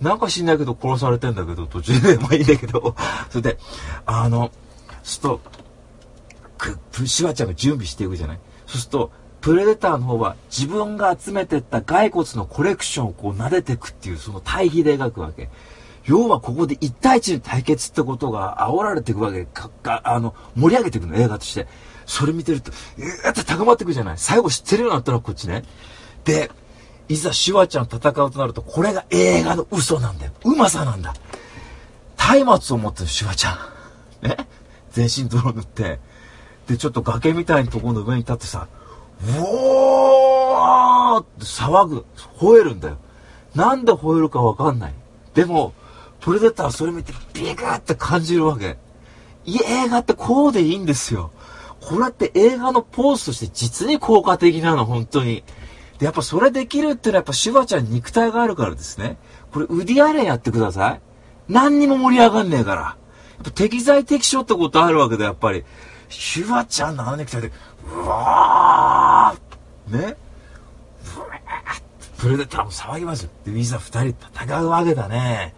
[0.00, 2.96] なんか知んないけど殺されてんだけど、途中でもいいんだけど、
[3.30, 3.58] それで、
[4.06, 4.50] あの、
[5.02, 5.40] すると、
[6.58, 9.12] く、シュワちゃんが準備していくじゃないそうすると、
[9.42, 15.50] プレデターの方は自分が集めてった骸骨のコレクションをこう撫でていくっていうその対比で描くわけ。
[16.04, 21.66] 要はここで1対1の対決ってことが煽られていくわけかか、あの、盛り上げていくの、映画として。
[22.06, 25.62] それ見てると、えーって高まっていくじゃない最後知ってるようになったらこっちね。
[26.24, 26.50] で、
[27.08, 30.32] いざシュワちゃん戦うとなると、これが映画の嘘なんだよ。
[30.44, 31.14] うまさなんだ。
[32.44, 33.58] 松明を持ってるシュワちゃ
[34.22, 34.28] ん。
[34.28, 34.36] ね
[34.92, 36.00] 全身泥塗って。
[36.68, 38.68] で、ちょっと崖みたいなところの上に立ってさ、
[39.22, 42.04] うおーって騒ぐ。
[42.38, 42.98] 吠えるんだよ。
[43.54, 44.94] なんで吠えるかわかんない。
[45.34, 45.74] でも、
[46.20, 48.78] プレデターはそれ見てビクって感じるわけ。
[49.44, 51.32] いや、映画ってこうでいいんですよ。
[51.80, 55.42] これって映画のポーズとして実に効果的なの、本当に。
[55.98, 59.18] で、やっぱそれできるってのはやっぱシュワちゃん肉体があるからですね。
[59.52, 61.00] これウディアレンやってください。
[61.48, 62.82] 何にも盛り上がんねえから。
[62.82, 62.96] や
[63.40, 65.64] っぱ適材適所ってことあるわけだ、やっぱり。
[66.08, 67.52] シュワちゃんのあの肉体で、
[67.86, 70.16] うわーね
[71.16, 73.30] うわープレデターも騒ぎますよ。
[73.44, 75.54] で、いざ二人戦うわけだね。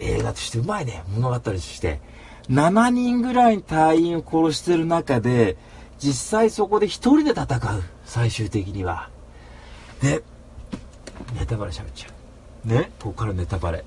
[0.00, 1.04] 映画としてうまいね。
[1.14, 2.00] 物語として。
[2.48, 5.56] 7人ぐらい隊員を殺してる中で、
[5.98, 7.82] 実際そこで一人で戦う。
[8.04, 9.10] 最終的には。
[10.02, 10.22] で、
[11.38, 12.08] ネタバレ喋っちゃ
[12.64, 12.68] う。
[12.68, 13.84] ねここからネタバレ。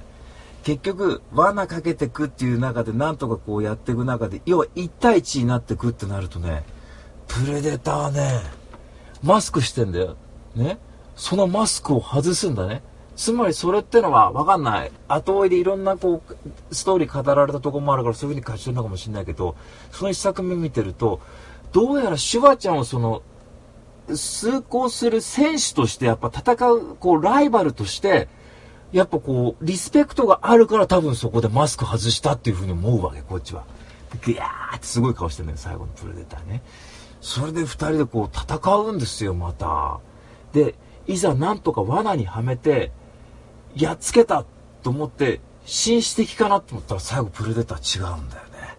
[0.64, 6.64] 結局、罠かけてくっていう中で、なんとかこうやっていく中で、要は1対1になってくってなるとね、
[7.30, 8.42] プレデターね、
[9.24, 10.18] マスクしてんだよ。
[10.56, 10.80] ね
[11.16, 12.82] そのマスクを外すんだね。
[13.16, 14.92] つまりそれってのはわかんない。
[15.08, 19.56] 後追いでいろんなこう、ストーリー語られたとこもあるからそういう風に感じてるのかもしれないけど、
[19.92, 21.20] その一作目見てると、
[21.72, 23.22] どうやらシュワちゃんをその、
[24.16, 28.28] 崇高する選手としてやっぱ戦う、こう、ライバルとして、
[28.92, 33.66] やっぱこう、リスペクトがあるから多分そこでマスク外したっていうふうに思うわけ、こっちは。
[34.26, 36.64] ギャーってすごい顔してるんだよ、最後のプレデターね。
[37.22, 40.00] それで二人でこう戦うんですよ、また。
[40.54, 40.76] で、
[41.08, 42.92] いざなんとか罠にはめて、
[43.76, 44.46] やっつけた
[44.84, 48.78] と思って、紳士的かなと思ったら最後プレデター違うんだよね。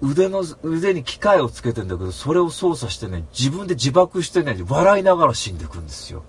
[0.00, 6.22] 腕の、腕に機械をつけてんだけど、それを操作してね、自分で自爆してね、笑いながら死んでいくんですよ。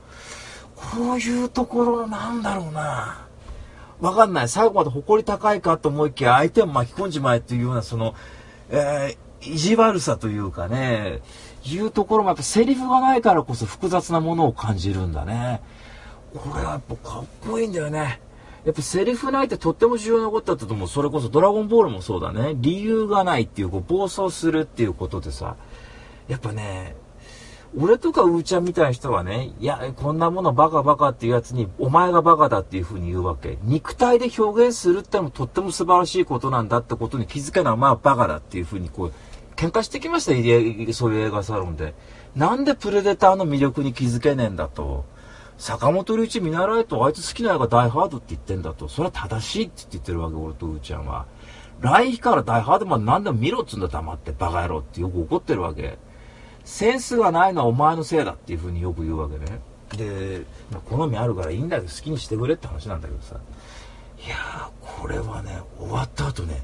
[0.76, 3.26] こういうところなんだろうな。
[4.02, 4.50] わかんない。
[4.50, 8.16] 最後まで誇り高いかと思いきや、相手を巻き込んじまえっていうような、その、
[8.70, 11.22] えー、意地悪さというかね、
[11.66, 15.62] いうところもやっぱセリフがないからこそ複雑なものを感じるんだね。
[16.34, 18.22] これはやっぱかっこいいんだよね。
[18.64, 20.88] やっぱセリフないってとっても重要なことだったと思う。
[20.88, 22.54] それこそドラゴンボールもそうだね。
[22.56, 25.56] 理由がないっていう、こう暴走するっていうことでさ、
[26.28, 26.96] やっぱね、
[27.78, 33.58] 俺とかうーちゃんみたいな人はね、いや、こんなものバカバカっていうやつに、お前がバカだっていう風に言うわけ。
[33.64, 39.14] 肉体で表現するってのもとっても素晴らしいことなんだってことに気づけないお前はバカだっていう風にこう、
[39.62, 40.32] 喧嘩してきました、
[40.94, 41.94] そういう映画サロンで。
[42.36, 45.06] なんでプレデターの魅力に気づけねえんだと。
[45.60, 48.88] 坂本龍一見習えと、あいつ好きな映画ダイハードって言ってんだと。
[48.88, 51.28] それは正しいって言ってるわけ、俺とうーちゃんは。
[51.80, 56.00] 来日からダイハードまで何でも見ろっつうんだ黙ってバカ野郎ってよく怒ってるわけ。
[56.66, 59.62] センスがないのはお前のせいだっていうふうによく言うわけね。
[59.96, 63.36] で、まあ、好みあるからいいんだけど好きにしてくれって話なんだけどさ。
[64.26, 66.64] いやー、これはね、終わった後ね、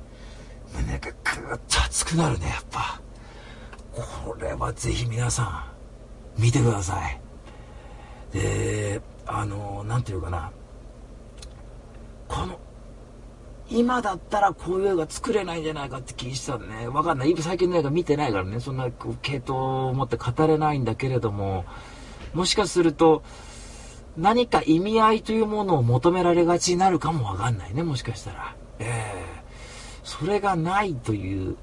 [0.73, 3.01] 胸がぐっと熱くなるね、やっぱ。
[4.25, 5.69] これはぜひ皆さ
[6.37, 7.19] ん、見てください。
[8.31, 10.51] で、あのー、なんていうかな。
[12.27, 12.59] この
[13.69, 16.87] 今だったらこういう映画作れないんじゃないかって気にしてたんね。
[16.87, 17.35] わかんない。
[17.37, 18.89] 最近の映画見てないからね、そんな
[19.21, 21.65] 系統を持って語れないんだけれども、
[22.33, 23.23] もしかすると、
[24.17, 28.55] 何か意味合いというものを求められがちになるかもわかんないね、もしかしたら。
[28.79, 29.36] ええー、
[30.07, 31.57] それがないという、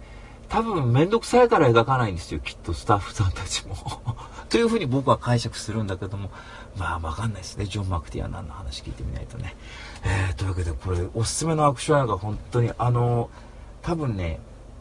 [0.51, 3.75] 多分めんどくさいから描かないんですよ、きっとスタッフさんたちも。
[4.51, 6.31] というふうに僕は解釈するんだけども、
[6.77, 7.65] まあわかんないですね。
[7.65, 9.57] ジョン・マクティは何の話聞いてみないとね。
[10.05, 13.31] えー、というわけでこれおすすめのアクション映画本当にあの、
[13.81, 14.41] 多分ね、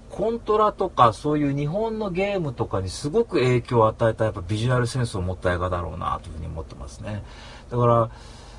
[0.10, 7.24] コントラとかそういう日本のゲームとかにすごく影響を与えたやっぱビジュアルセンスを持った映画だろうなというふうに思ってますね。
[7.72, 8.10] だから、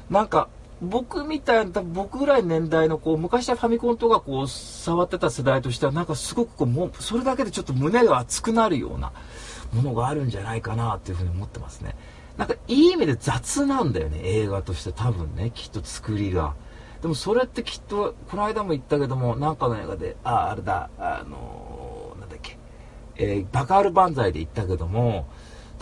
[0.09, 0.49] なんか
[0.83, 9.13] 僕みたいな、僕ぐらい年代のこう、昔はファミコンとかこう、触ってた世代としてはなんかすごくこう、もう、それだけでちょっと胸が熱くなるような、
[9.73, 11.97] ものがあるんじゃないかなっていうふうに思ってますね。
[12.37, 16.55] なんかいい意味で雑なんだよね、映画として多分ね、きっと作りが。
[17.05, 22.57] でもそれってきっとこの間も言ったけどもなんかの映画であああれだあのー、なんだっけ、
[23.17, 25.27] えー、バカール万歳で言ったけども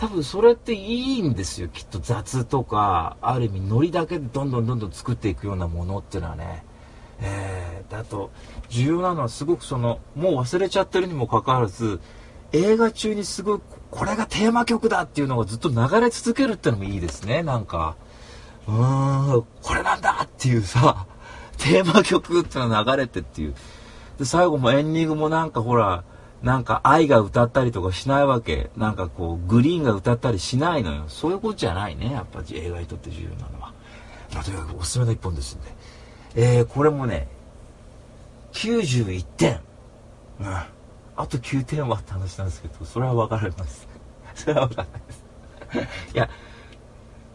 [0.03, 6.65] 多分それっていいんですよきっと雑とかある意味ノリだけでどんどんどんどん作っていくようなものっていうのはね。
[7.21, 8.29] えー、だと
[8.67, 12.01] 重要なのはすごくそのもう忘れちゃってるにもかかわらず
[12.51, 13.59] 映画中にすごい
[13.91, 17.41] これがテーマ曲だっていうのがずっと流れ続けるってのもいいですね。
[17.41, 17.95] なんか
[18.67, 21.05] うーんこれなんだっていうさ
[21.59, 23.55] テーマ曲ってのが流れてっていう。
[24.19, 26.03] で最後もエンディングもなんかほら
[26.43, 28.69] なんか愛が歌ったりとかしないわけ。
[28.75, 31.05] なんかこうグリーンが歌ったりしないのよ。
[31.07, 32.11] そういうことじゃないね。
[32.11, 33.73] やっぱ映画にとって重要なのは、
[34.33, 35.69] まあ、とにかくおすすめの一本ですんで。
[36.35, 37.29] えー、これもね
[38.51, 39.61] 91点。
[40.41, 40.47] うん。
[41.15, 43.87] あと9点はって話なんですけどそれは分かります。
[44.35, 46.13] それは分かん ないです。
[46.13, 46.29] いや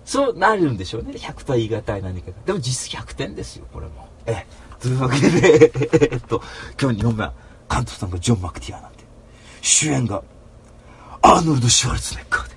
[0.05, 1.13] そうなるんでしょうね。
[1.13, 2.37] 100とは言い難い何かが。
[2.45, 4.07] でも実質100点ですよこれも。
[4.27, 4.45] え
[4.79, 5.73] というわけで
[6.13, 6.43] えっと
[6.79, 7.33] 今日2本目は
[7.71, 8.98] 監督さんがジョン・マクティアなん
[9.69, 10.23] 主演が
[11.21, 12.57] アーノルド・シュワルツネッカーで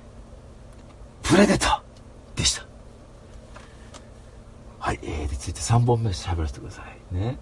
[1.24, 2.66] プレデターでした。
[4.80, 7.16] はい、えー、でついて3本目喋らせてください。
[7.16, 7.38] ね。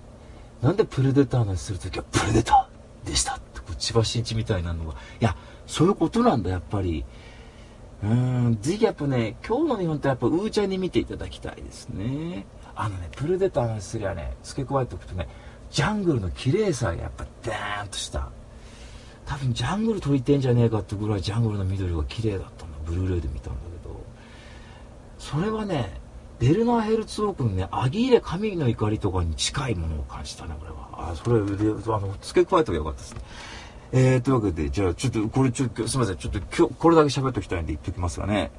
[0.63, 3.35] なんでプレデターのするときはプレデターでした。
[3.35, 4.93] ってこう千葉真一みたいなのが。
[4.93, 5.35] いや
[5.67, 7.05] そういうことなんだやっぱり。
[8.01, 12.45] うんぜひやっぱね今日の日本ってやっぱウーちゃんに見ていただきたいですね。
[12.75, 15.27] あのねプレデターの話すりゃね付け加えておくとね
[15.69, 18.31] ジャングルの綺麗さがやっぱダーンとした。
[19.29, 22.77] 多分ジャングル撮りてんじゃねえかってぐらいジャングルの緑が綺麗だったんだ。
[22.83, 23.95] ブルーレイで見たんだけど
[25.19, 26.01] それはね
[26.39, 31.11] ベルナーヘルツォークのねアギーレ神の怒りとかに近いものを感じたねこれは。
[31.11, 33.21] あそれであの付け加えとけばよかったですね。
[33.91, 36.17] えー、というわけでじゃあちょっとこれちょっとすみません。
[36.17, 38.49] ちょっと今日これだけ喋っときたいんで言っときますがね。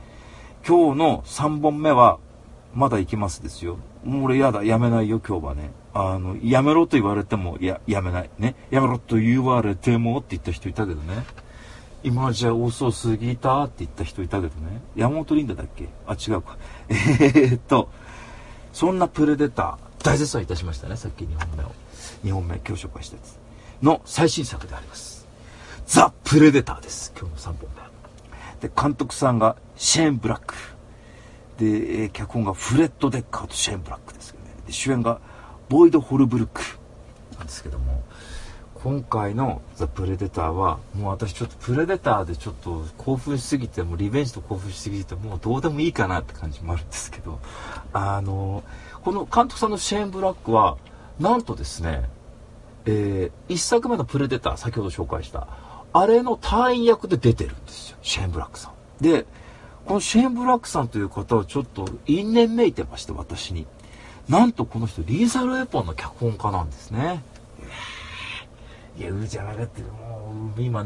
[0.64, 2.21] 今日の3本目は
[2.75, 3.77] まだ行きますですよ。
[4.05, 4.62] もう俺やだ。
[4.62, 5.73] やめないよ今日はね。
[5.93, 8.55] あのやめろと言われてもややめないね。
[8.70, 11.24] やめろと言われてもって言った人いたけどね。
[12.03, 14.80] 今じゃ遅すぎたって言った人いたけどね。
[14.97, 15.88] 山本リンダだっけ？
[16.07, 16.57] あ違うか。
[16.88, 17.88] えー、っと
[18.72, 21.72] そんなプレデター大絶賛いたしましたねさっき2本目を。
[22.24, 23.38] 2本目今日紹介したやつ
[23.84, 25.26] の最新作であります。
[25.86, 27.12] ザ・プレデターです。
[27.18, 27.80] 今日の3本目。
[28.68, 30.55] で監督さんがシェーン・ブラック。
[31.59, 31.66] で、
[32.03, 34.51] えー、脚本がフレッド・デッカーとシェーン・ブラックですけどね。
[34.66, 35.20] で主演が
[35.71, 36.61] ボイド・ホルブルク
[37.39, 38.03] なんですけども
[38.75, 47.39] 今回の「ザ・プレデターはもう私ちょっとプレデターでちょっと興奮しすぎてもうリベンジと興奮しすぎてもうどうでもいいかなって感じもあるんですけど
[47.93, 48.64] あの
[49.05, 50.77] この監督さんのシェーン・ブラックは
[51.21, 52.09] なんとですね、
[52.87, 55.47] えー、1作目の「プレデター」先ほど紹介した
[55.93, 59.05] あれの隊員役で出てるんですよシェーン・ブラックさん。
[59.05, 59.25] で
[59.87, 63.66] このシェーン・ブラックさんという方はちょっと因縁めいてまして私に
[64.31, 67.22] なんとこの人リーサル・エポンの脚本家なんですね
[68.97, 69.83] いや、うーちゃん分かって。
[69.83, 70.85] もう、今、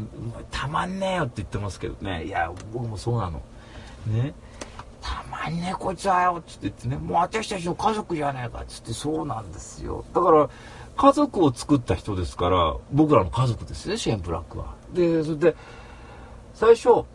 [0.49, 2.23] たまんねえよって言ってますけどね。
[2.23, 3.41] いや、僕もそうなの。
[4.07, 4.33] ね。
[5.01, 6.97] たまんねえこいつはよっ、つって言ってね。
[6.97, 10.05] もう私たちの家族じゃねえかっ、つってそうなんですよ。
[10.13, 10.49] だから、
[10.95, 14.75] 家族を作った人ですから、僕らの家族ですね、シェーン・ブラックは。
[14.93, 15.55] で、それで、
[16.53, 17.05] 最初、ちょ、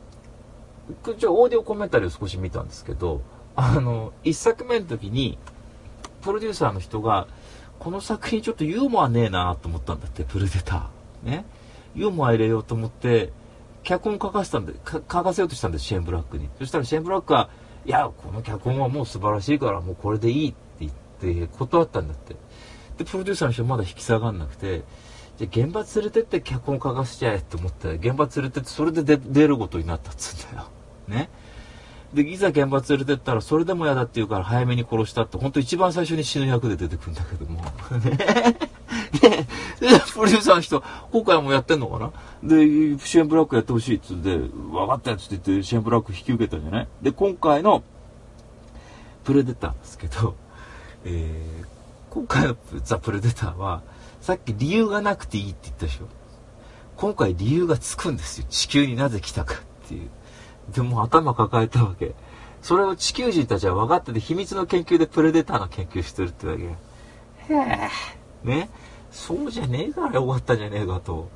[1.41, 3.23] オーディオコメンタリーを少し見たんですけど、
[3.57, 5.39] あの、一作目の時に、
[6.21, 7.27] プロデューサーの人が、
[7.79, 11.29] この作品ちょっとユーモアねえなと思ったんだって、プレデター。
[11.29, 11.45] ね。
[11.95, 13.33] ユーモア入れようと思って、
[13.83, 16.49] 脚本書かせたんで、書かせようとしたんです、シェーンブラックに。
[16.59, 17.49] そしたらシェーンブラックは、
[17.87, 22.37] いや、この脚本はもう素晴らしいから、もうこれでいいって言って断ったんだって。
[22.99, 24.83] で、プロデューサーの人まだ引き下がんなくて、
[25.39, 30.69] じゃ現場連れてって脚本書かせちゃえって思って、現場連れてってそれで出ることになったっつうんだよ。
[31.09, 31.31] ね。
[32.15, 37.63] で、いざ現場連れてったら、それでも嫌だって言うから早めに殺したって、本当一番最初に死ぬ役で出てくるんだけども。
[38.03, 38.17] ね。
[39.79, 40.83] で、プロデューサーの人、
[41.13, 42.13] 今回もやってんのかな？
[42.43, 42.57] で、
[42.99, 46.89] シェーンブラックやってほしいっつって、分かったやつって言って、シェーンブラック引き受けたんじゃない？
[47.01, 47.83] で、今回の、
[49.23, 50.35] プレデターですけど、
[51.05, 51.67] えー、
[52.11, 53.83] 今回のザ・プレデターは、
[54.21, 56.07] さっき理由がなくていいって言ったでしょ
[56.97, 58.47] 今回理由がつくんですよ。
[58.51, 60.11] 地球になぜ来たかっていう。
[60.73, 62.15] でも頭抱えたわけ。
[62.63, 66.65] それを地球人たちは分かってて秘密の研究でプレデターの研究してるってわけ。
[66.65, 66.69] へ
[67.55, 67.89] え。
[68.45, 68.71] ね？
[69.11, 71.31] そうじゃねえからよかったじゃねえかと。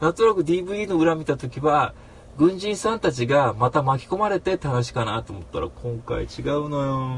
[0.00, 1.94] なんとなく DVD の裏見た時は、
[2.36, 7.16] 軍人さんたちがまた巻き込まれてって話かなと思ったら今回違うのよ。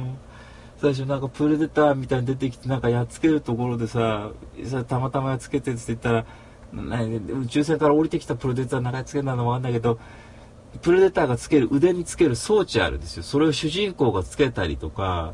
[0.79, 4.31] 最初なんかプレデターみたいに出てきてなんかやっつけるところでさ、
[4.89, 6.27] たまたまやっつけてって言ったら、
[6.75, 9.99] 宇宙船から降りてきたプレデター長やっつけたのもあるんだけど、
[10.83, 15.33] プレデターがつける腕につける装置あるんですよそれを主人公がつけたりとか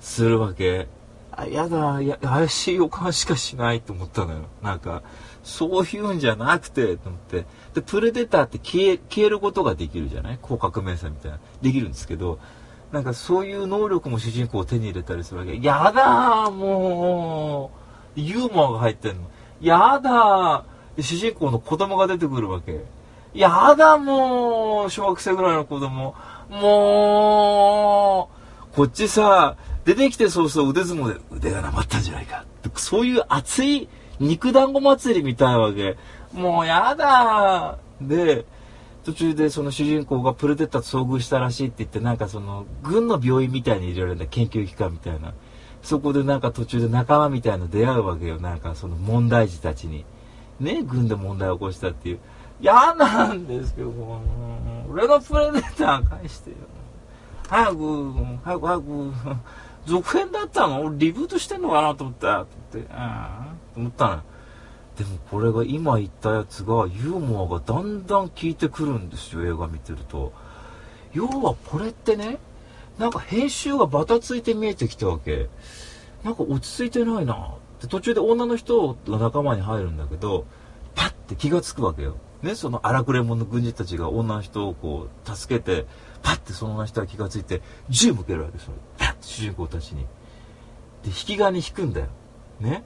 [0.00, 0.88] するわけ
[1.34, 4.40] あやだや、怪しい予感しかしないと思ったのよ。
[4.62, 5.02] なんか、
[5.42, 7.46] そういうんじゃなくて、と思って。
[7.72, 10.38] で、プレデターって消え、消えることができるじゃない？
[10.42, 11.38] 広角面差みたいな。
[11.62, 12.38] できるんですけど、
[12.92, 15.58] なんかそういう能力も主人公を手に入れたりするわけ。
[15.58, 17.70] やだ、も
[18.14, 18.20] う。
[18.20, 19.22] ユーモアが入ってんの。
[19.62, 20.66] やだ。
[21.00, 22.84] 主人公の子供が出てくるわけ。
[23.34, 24.90] やだ、もう。
[24.90, 26.14] 小学生ぐらいの子供。
[26.50, 28.30] も
[28.72, 28.74] う。
[28.76, 32.44] こっちさ、出てきてそうそう腕相撲で腕がなまったんじゃないか。
[32.76, 33.88] そういう熱い
[34.20, 35.96] 肉団子祭りみたいわけ。
[36.32, 38.44] もうやだで、
[39.04, 45.34] 途中でその主人公がプレデターと遭遇したらしいって言って、なんかその、軍の病院みたいに入れられるんだ、研究機関みたいな。
[45.82, 48.38] そこでなんか途中で仲間みたいな出会うわけよ。
[48.38, 50.04] なんかその問題児たちに。
[50.60, 52.20] ね、軍で問題を起こしたっていう。
[52.62, 53.92] 嫌なんですけど、
[54.88, 56.56] 俺のプレデター返してよ。
[57.48, 59.12] 早く、早く早く、
[59.84, 60.80] 続編だったの？
[60.84, 62.46] 俺リブートしてんのかなと思った。
[62.46, 62.46] と
[62.78, 64.22] 思って、ああ、と思ったのよ。
[64.96, 70.34] でもこれが今言ったやつがユーモアがだんだん効いてくるんですよ映画見てると
[71.14, 72.36] 要はこれってね
[72.98, 75.48] なんか編集がバタついて見えてきたわけ
[76.22, 80.44] なんか落ち着いてないなで途中で女の人が仲間に入るんだけど
[80.94, 85.86] パッて気がつくわけよねその荒くれ者の軍人たちが女の人をこう助けて
[86.22, 90.06] パッてその女の人が気がついて銃向けるわけですよパッて主人公たちに
[91.02, 92.08] で引き金引くんだよ
[92.60, 92.84] ね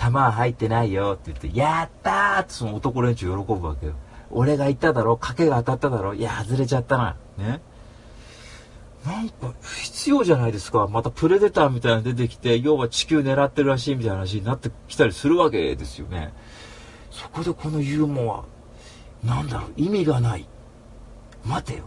[0.00, 3.92] 弾は入ってないよって言って、やったーってその男連中喜ぶわけよ。
[4.30, 7.16] 俺が言っただろ賭けが当たっただろいや、外れちゃったな。
[7.36, 7.60] ね。
[9.04, 10.86] なんか、必要じゃないですか。
[10.88, 16.32] またプレデターみたいなの出てきて、要は地球狙ってるらしいみたいな話になってきたりするわけですよね。
[17.10, 18.44] そこでこのユーモ
[19.24, 20.46] ア、なんだろう、意味がない。
[21.44, 21.84] 待てよ。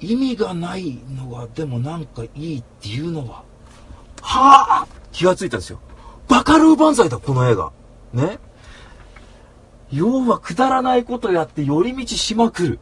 [0.00, 3.42] 意味がないのが、でもなんかいいっていうのは、
[4.20, 5.80] はあ気がついたんですよ。
[6.28, 7.72] バカルー万歳だ、この映画。
[8.12, 8.38] ね。
[9.90, 12.80] 要はくだらないことやって寄り道しまくる。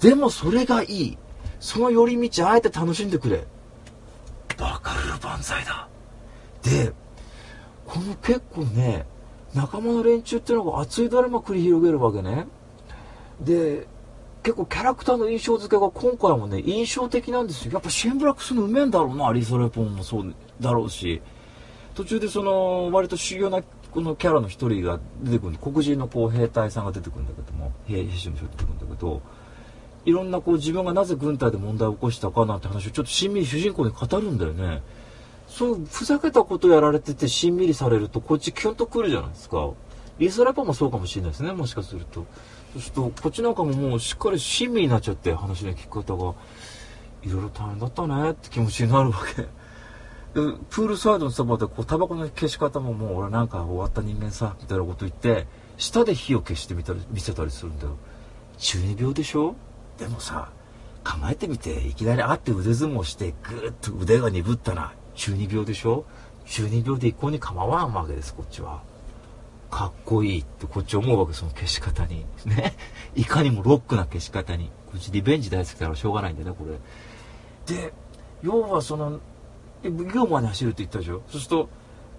[0.00, 1.18] でもそれがいい。
[1.60, 3.44] その寄り道あえて楽しんでくれ。
[4.58, 5.88] バカルー万歳だ。
[6.62, 6.92] で、
[7.86, 9.06] この結構ね、
[9.58, 12.46] 仲間の連中っていうのが熱いドラマ繰り広げるわけね。
[13.40, 13.86] で、
[14.44, 17.72] 結構キャラクターの印象付けが今回もね、印象的なんですよ。
[17.72, 21.20] やっぱシンブラックスのうめえんだろうな、アリソレポンもそうだろうし。
[21.98, 29.20] 途中でその割と主要なこのキャラの一人が出てくる黒人のこう兵隊さんが出てくるんだけども兵士の人が出てくるんだけど
[30.04, 34.82] いろんなこう自分がなぜ軍隊で問題を起こしたかなんて話をちょっとしんみり主人公に語るんだよね
[35.48, 39.70] そうふざけたことやられててしんみりされるとこっちキュンとくるじゃないですか。
[40.18, 42.26] リスラパもそうかもしれないですねもしかすると。
[42.74, 46.34] そうするとこっちなんかももうしっかり親身になっちゃって話の聞き方が
[47.22, 49.46] いろいろ大変だったねって気持ちになるわけ。
[50.34, 55.46] プールサイドのそばでこうタバコの消し方ももう俺なんか終わった人間さみたいなこと言って
[55.78, 57.96] 舌で火を消してみたり見せたりするんだよ。
[58.58, 59.56] 中二病でしょ？
[59.98, 60.50] でもさ
[61.04, 64.92] 考えてみていきなり会って腕相撲してぐーっと腕が鈍ったな。
[65.18, 66.04] 中二病でしょ？
[66.46, 68.82] 中二病で一向に構わんわけですこっちは。
[69.70, 72.24] かっこいいってこっち思うわけその消し方に。
[72.46, 72.74] ね？
[73.16, 74.70] いかにもロックな消し方に。
[74.90, 77.74] こっちリベンジ大好きだからしょうがないんだよねこれ。
[77.76, 77.92] で
[78.42, 79.20] 要はその
[79.82, 81.20] 業務まで走るって言ったでしょ？
[81.28, 81.68] そうすると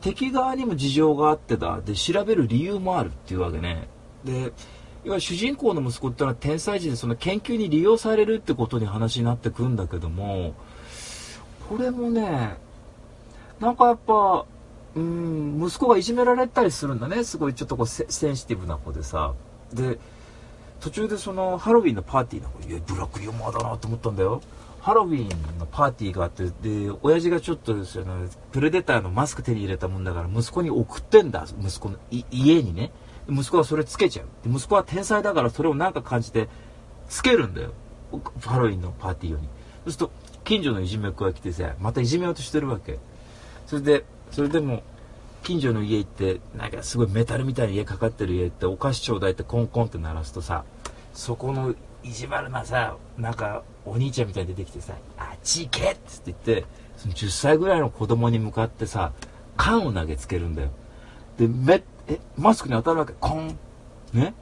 [0.02, 1.82] 敵側にも事情があってだ。
[1.82, 3.88] で調べる理由もあるっていうわけね。
[4.26, 4.52] で
[5.06, 10.54] 要は主人公の息子ってのは天才児でその研究に利用されるってことに話になってくんだけども
[11.70, 12.58] これもね
[13.60, 14.45] なんかやっぱ
[14.95, 19.34] うん息子がいじめられたりするんだねすごいちょっとこうセンシティブな子でさ
[19.74, 19.99] で
[20.80, 24.41] 途中でそのハロウィンのパーティーなんかいやブラックユーモアだなと思ったんだよ
[24.82, 32.91] ハロウィンのパーティーがあって、で、親父がちょっとですよね、プレデターのマスク手に入れたもんだから息子に送ってんだ、息子の家にね。
[33.30, 34.28] 息子はそれつけちゃう。
[34.47, 36.47] で息子は天才だからそれをなんか感じて
[37.07, 37.74] つけるんだよ。
[38.41, 39.47] ハロウィンのパーティー用に。
[39.84, 40.12] そうすると、
[40.43, 42.99] 近所のいじめっ子が来てさ、またいじめようとしてるわけ。
[43.70, 44.82] それで、それでも、
[45.43, 50.65] 近所の家行って、なんかすごいメタルみたいな家かかってる家って、お菓子ちょうだいってコンコンって鳴らすとさ、
[51.13, 56.65] そこの意地悪なさ、なんかお兄ちゃんみたいに出てきてさ「あっち行け!」っつって言って
[56.97, 59.11] その10歳ぐらいの子供に向かってさ
[59.57, 60.70] 缶を投げつけるんだよ。
[61.38, 63.13] でめえマスクに当たるわけ。
[63.20, 63.57] コン。
[64.13, 64.34] ね。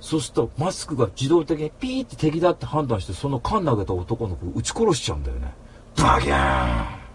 [0.00, 5.52] そうするとマスクが自動的にピーって敵だって判断してその缶投げた男の子を撃ち殺しちゃうんだよね。
[5.96, 7.05] バギャーン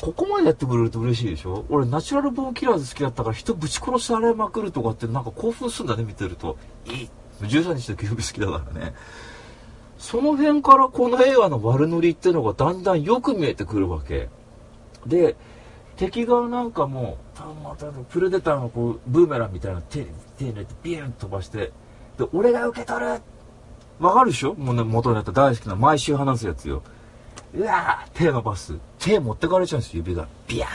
[0.00, 1.64] ここまでやってくれると嬉しいでしょ？
[1.68, 7.10] 俺ナチュラルボーンキラーズ好きだったから人ぶち殺されまくるとかってなんか興奮するんだね見てるといい
[7.42, 8.94] 13日の記憶好きだからね
[9.98, 14.28] その辺からこの映画の悪ノリってのがだんだんよく見えてくるわけ。
[15.04, 15.34] で、
[15.96, 17.18] 敵側なんかも、
[17.64, 20.06] またプレデターのこうブーメランみたいな手に
[20.38, 21.72] 手に入れてビーン飛ばして、
[22.16, 23.20] で、俺が受け取る
[23.98, 24.54] わかるでしょ？
[24.54, 26.84] もうね、元になった大好きな毎週話すやつよ。
[27.54, 28.74] うわー手伸ばす。
[28.98, 30.26] 手持ってかれちゃうんですよ、指が。
[30.46, 30.66] ビヤ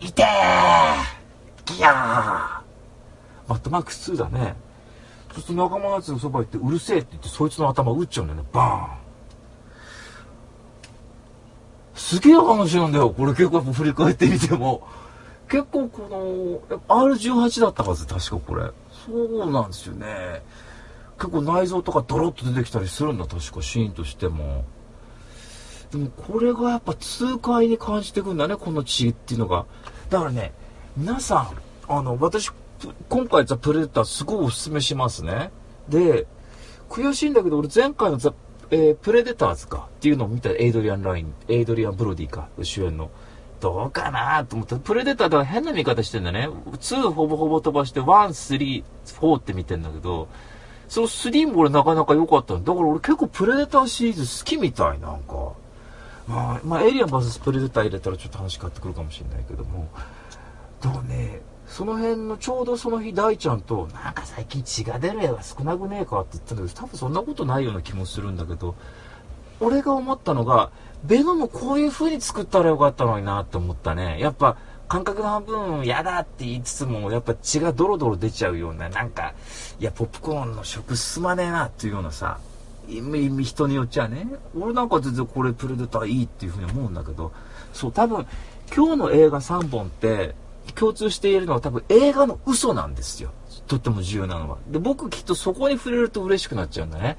[0.00, 4.56] ーいてーギヤーマットマックス2だね。
[5.32, 8.48] そうすると仲間のやつのそば行って、うるせえって言って、そいつの頭打っちゃうんだよね。
[8.52, 9.08] バーン
[11.94, 13.10] すげえ話なんだよ。
[13.10, 14.86] これ結構振り返ってみても。
[15.48, 18.70] 結構この、R18 だったはず、確かこれ。
[19.06, 19.12] そ
[19.46, 20.42] うなんですよね。
[21.18, 24.64] 結構内臓とかドロッと出てきたりするんだ、確かシーンとしても。
[25.92, 29.66] でもこれがやっぱ痛快に感じてくんだね、この血っていうのが。
[30.10, 30.52] だからね、
[30.96, 31.50] 皆さ
[31.88, 32.50] ん、あの、私、
[33.08, 35.50] 今回ザ・プレデターすごいおすすめしますね。
[35.88, 36.26] で、
[36.88, 38.34] 悔しいんだけど、俺前回のザ・
[38.70, 43.10] えー、プレデターズかっていうのを見たエイドリアン・ライン、エイドリアン・ブロディか、主演の。
[43.60, 44.76] どうかなと思った。
[44.76, 46.48] プレデターだから変な見方してんだね。
[46.48, 48.84] 2ほぼほぼ飛ばして、1、3、
[49.20, 50.28] 4って見てんだけど、
[50.88, 55.52] その3も俺なかなか良かったんだから俺結構プレデターシリーズ好きみたい、なんか。
[56.28, 59.88] まあ、まあ、エイリアン VS プレデター入れたらちょっと話変わってくるかもしれないけども。
[60.80, 68.74] だからね、その辺のちょうどその日大ちゃんと、なんか最近血が出る絵が少なくねえかって言ったんだけど、多分そんなことないような気もするんだけど、
[69.60, 70.70] 俺が思ったのが、
[71.04, 74.20] ベノムこういう風に作ったらよかったのになって思ったね。
[74.20, 74.58] やっぱ、
[74.88, 79.34] 感覚の半分嫌だって言いつつも、やっぱ血がドロドロ出ちゃうような、なんか、
[79.80, 82.38] いや、ポップコーンの食進まねえなっていうようなさ、
[82.88, 84.26] 人によっちゃね、
[84.58, 87.32] 俺なんか全然これプレデターいいっていう風に思うんだけど、
[87.72, 88.26] そう、多分、
[88.74, 90.34] 今日の映画3本って、
[90.74, 93.30] 共通しているのは多分映画の嘘なんですよ。
[93.66, 94.58] とっても重要なのは。
[94.68, 97.18] で、僕きっとそこに触れると嬉しくなっちゃうんだね。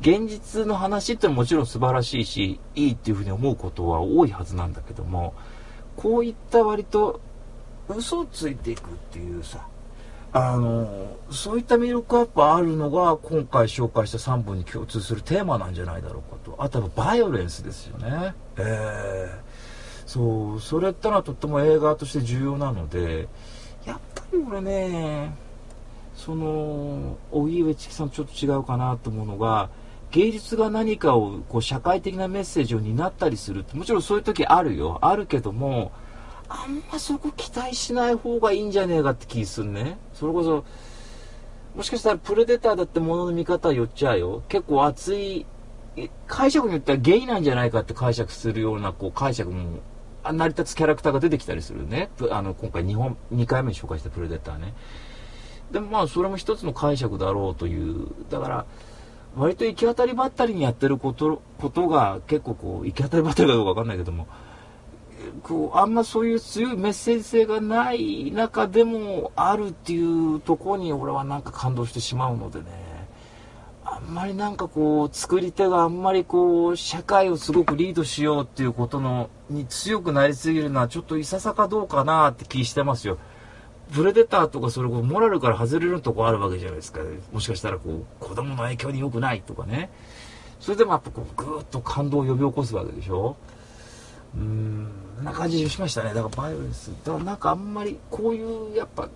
[0.00, 5.34] 現実の話ってのはもちろん素晴らしいし、いいっていうふうに思うことは多いはずなんだけども、
[5.96, 7.20] こういった割と
[7.88, 9.66] 嘘ついていくっていうさ、
[10.38, 16.56] あの、そういった魅力がやっぱあるのが今回紹介した3本に共通するテーマなんじゃないだろうかと。
[16.62, 18.34] あとはバイオレンスですよね。
[18.58, 19.46] えー
[20.06, 23.28] そうそれってのはとっても映画として重要なので
[23.84, 25.34] やっぱり俺ね
[26.14, 29.68] その荻上チキさんとちょっと違うかなと思うのが
[30.12, 35.90] 芸術が何かをこう社会的なメッセージを担ったりするもちろんそういう時あるよあるけども
[36.48, 40.64] あんまそこ期待しない方がいいんじゃねえかって気すんねそれこそ
[41.74, 45.46] もしかしたらプレデターだってものの見方寄っちゃうよ結構熱い
[46.26, 49.80] 解釈によってはゲイなんじゃないかって解釈するようなこう解釈も
[50.32, 52.10] 成り立つキャラクターが出てきたりするね。
[52.30, 54.74] あの、今回2本、2回目に紹介したプレデターね。
[55.70, 58.08] でもまあ、それも一つの解釈だろうという。
[58.30, 58.66] だから、
[59.36, 64.26] 割と行き当たりばったりにやってること、ことが結構こう、行き当たりばったりかどうかわかんないけども、
[65.42, 72.86] こう、あんまそういう強いメッセージ性がない中でもあるっていうとこに俺はなんか感動してしまうのでね。
[73.84, 83.18] あんまりなんかこう、作り手があんまりこう、社会をすごくリードしようっていうことの、に強くなりすぎるのはちょっといささかどうかなって気してますよ。
[83.92, 87.00] プレデターとかそれこそモラルから外れるとこあるわけじゃないですか。
[87.32, 89.90] もしかしたらこう、子供の影響に良くないとかね。
[90.58, 93.36] それでもやっぱこう、ぐーっと感動を呼び起こすわけでしょ。
[94.34, 94.90] うーん、
[95.24, 96.14] な感じしましたね。
[96.14, 96.90] だからバイオレンス。
[97.04, 99.08] だからなんかあんまりこういう、やっぱ、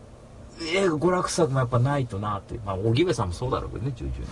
[0.63, 4.25] 映画娯楽作もやっぱないとなってまあ荻上さんもそうだろうけどね重々ね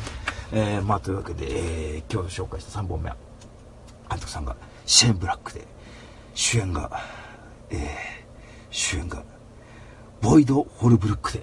[0.51, 1.47] えー、まあというわけで、
[1.97, 3.17] えー、今日紹介した3本目は
[4.11, 4.57] 監督さんが
[4.87, 5.67] シェーン・ブラックで
[6.35, 6.91] 主演が、
[7.71, 7.79] えー、
[8.71, 9.23] 主演が
[10.23, 11.43] ボイド・ホルブルックで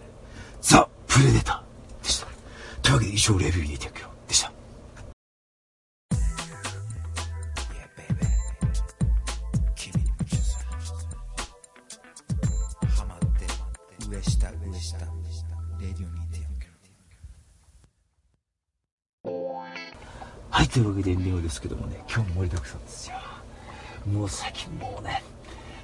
[0.62, 2.28] ザ・プレデターでした
[2.82, 4.05] というわけで以上レビューに提供でし
[20.56, 23.18] はい、というわけでエンディングですけどもね、今日も盛りだくさんですよ。
[24.10, 25.22] もう最近もうね、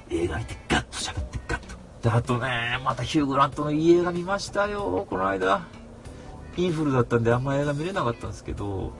[0.08, 1.76] 映画見てガッと喋ってガッと。
[2.00, 5.66] で、あとね、またヒュー・グラントのいい映画見ましたよ、この間。
[6.56, 8.94] インフルだったんであんま映画見れなかったんですけど、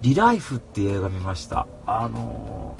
[0.00, 1.68] リライフっていう映画見ました。
[1.86, 2.74] あの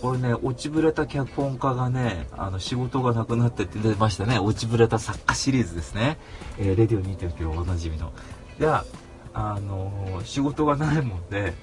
[0.00, 4.40] ー、これね、落ちぶれた脚本家がね、あの、仕事がなくなってって出ましたね。
[4.40, 6.18] 落ちぶれた作家シリーズですね。
[6.58, 8.12] えー、レディオ2.9おなじみの。
[8.58, 8.84] では、
[9.32, 11.54] あのー、仕事がないもんで、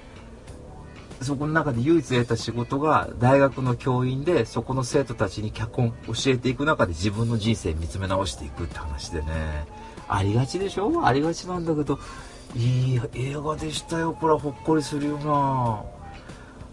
[1.22, 9.66] そこの中で唯一得た仕事が大学の教員でそこの生徒たちに脚本教えていく中で自分の人生見つめ直していくって話でね。
[10.08, 11.06] ありがちでしょ？
[11.06, 11.98] ありがちなんだけど
[12.54, 14.12] いい映画でしたよ。
[14.12, 15.82] これはほっこりするよな。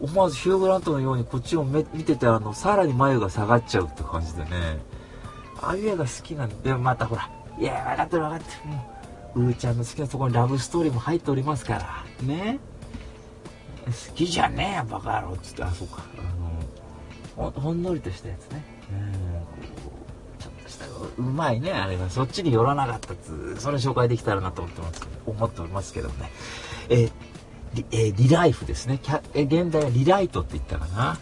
[0.02, 4.50] 思わずヒュー・グラントのようにこっちを見ててあのさらに眉が下がっちゃうって感じでね。
[5.62, 8.70] ああいう映画好きなんでまたほらいや分かってる分かってる。
[8.70, 8.98] も
[9.36, 12.04] ううーちゃんの好きなところにラブストーリーも入っておりますから。
[12.26, 12.60] ね。
[13.86, 15.64] 好きじゃねえよバカ野郎っつって。
[15.64, 16.04] あそうか。
[17.38, 18.64] あのほほんのりとしたやつね。
[18.92, 19.12] うん。
[20.40, 22.10] ちょっとしたうまいねあれが。
[22.10, 26.30] そっちに寄らなかったっつそれ紹介できたらなと思ってます思っておりますけどもね。
[26.90, 27.12] えー
[27.74, 29.00] リ,、えーリライフですね。
[29.02, 31.18] キャ、えー現代はリライトって言ったかな。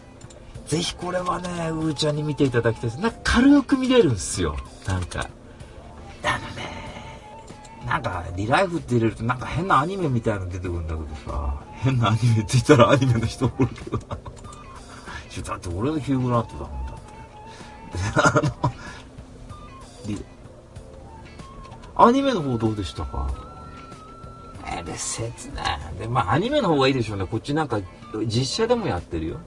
[0.68, 3.02] ぜひこれはねうーちゃんに見ていただきたいです。
[3.02, 4.58] なんか軽く見れるんですよ。
[4.88, 5.30] なんか。
[6.24, 6.70] あのね
[7.88, 14.18] なんかリライフって入れるとなんか変なアニメみたいなの出てくるんだけどさ変なアニメって言ったらアニメの人おるけどな。
[15.44, 16.94] だって俺のヒュー・グラントだもんだ
[18.68, 18.72] っ
[20.06, 20.14] て。
[20.14, 20.20] で
[21.96, 23.30] あのリアニメの方どうでしたか？
[24.66, 27.26] えー、切ないでまあアニメの方がいいでしょうね。
[27.26, 27.80] こっちなんか
[28.26, 29.40] 実写でもやってるよ。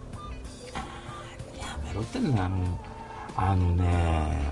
[1.60, 2.50] やめろってんだよ
[3.36, 4.50] あのね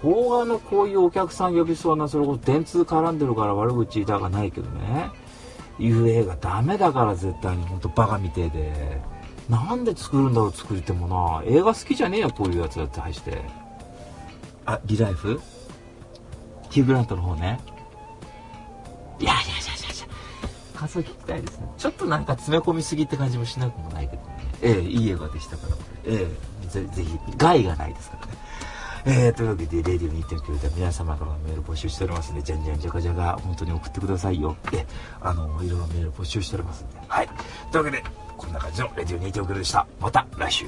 [0.00, 5.10] 邦画のこういうお客さん呼びそうなそれこそ電通絡んでるから悪口言いたがないけどね
[5.78, 9.00] いう映画ダメだから絶対にほんとバカみてえで。
[9.48, 11.42] なんで作るんだろう作りてもな。
[11.44, 13.42] 映画好きじゃねえよこういうやつだって対して。
[14.64, 15.40] あリライフ？
[16.70, 17.60] ヒュー・グラントの方ね。
[19.20, 19.54] いやいやいやい
[19.88, 20.06] やいや。
[20.74, 21.68] 感想聞きたいですね。
[21.76, 24.28] ちょっとなんか詰め込みすぎって感じもしなくもないけどね。
[24.62, 25.76] ええいい映画でしたから。
[26.06, 26.26] え
[26.64, 27.18] えぜぜひ。
[27.36, 28.32] 害がないですからね。
[29.06, 34.56] えー、というわけで、レディオ2.9では皆様からのメール募集しておりますんで、じゃんじゃんじゃかじゃが、本当に送ってくださいよ。
[34.72, 34.86] え、
[35.20, 37.00] あの、いろいろメール募集しておりますんで。
[37.06, 37.28] はい。
[37.70, 38.04] というわけで、
[38.36, 39.86] こんな感じのレディオ2.9でした。
[40.00, 40.66] また来週。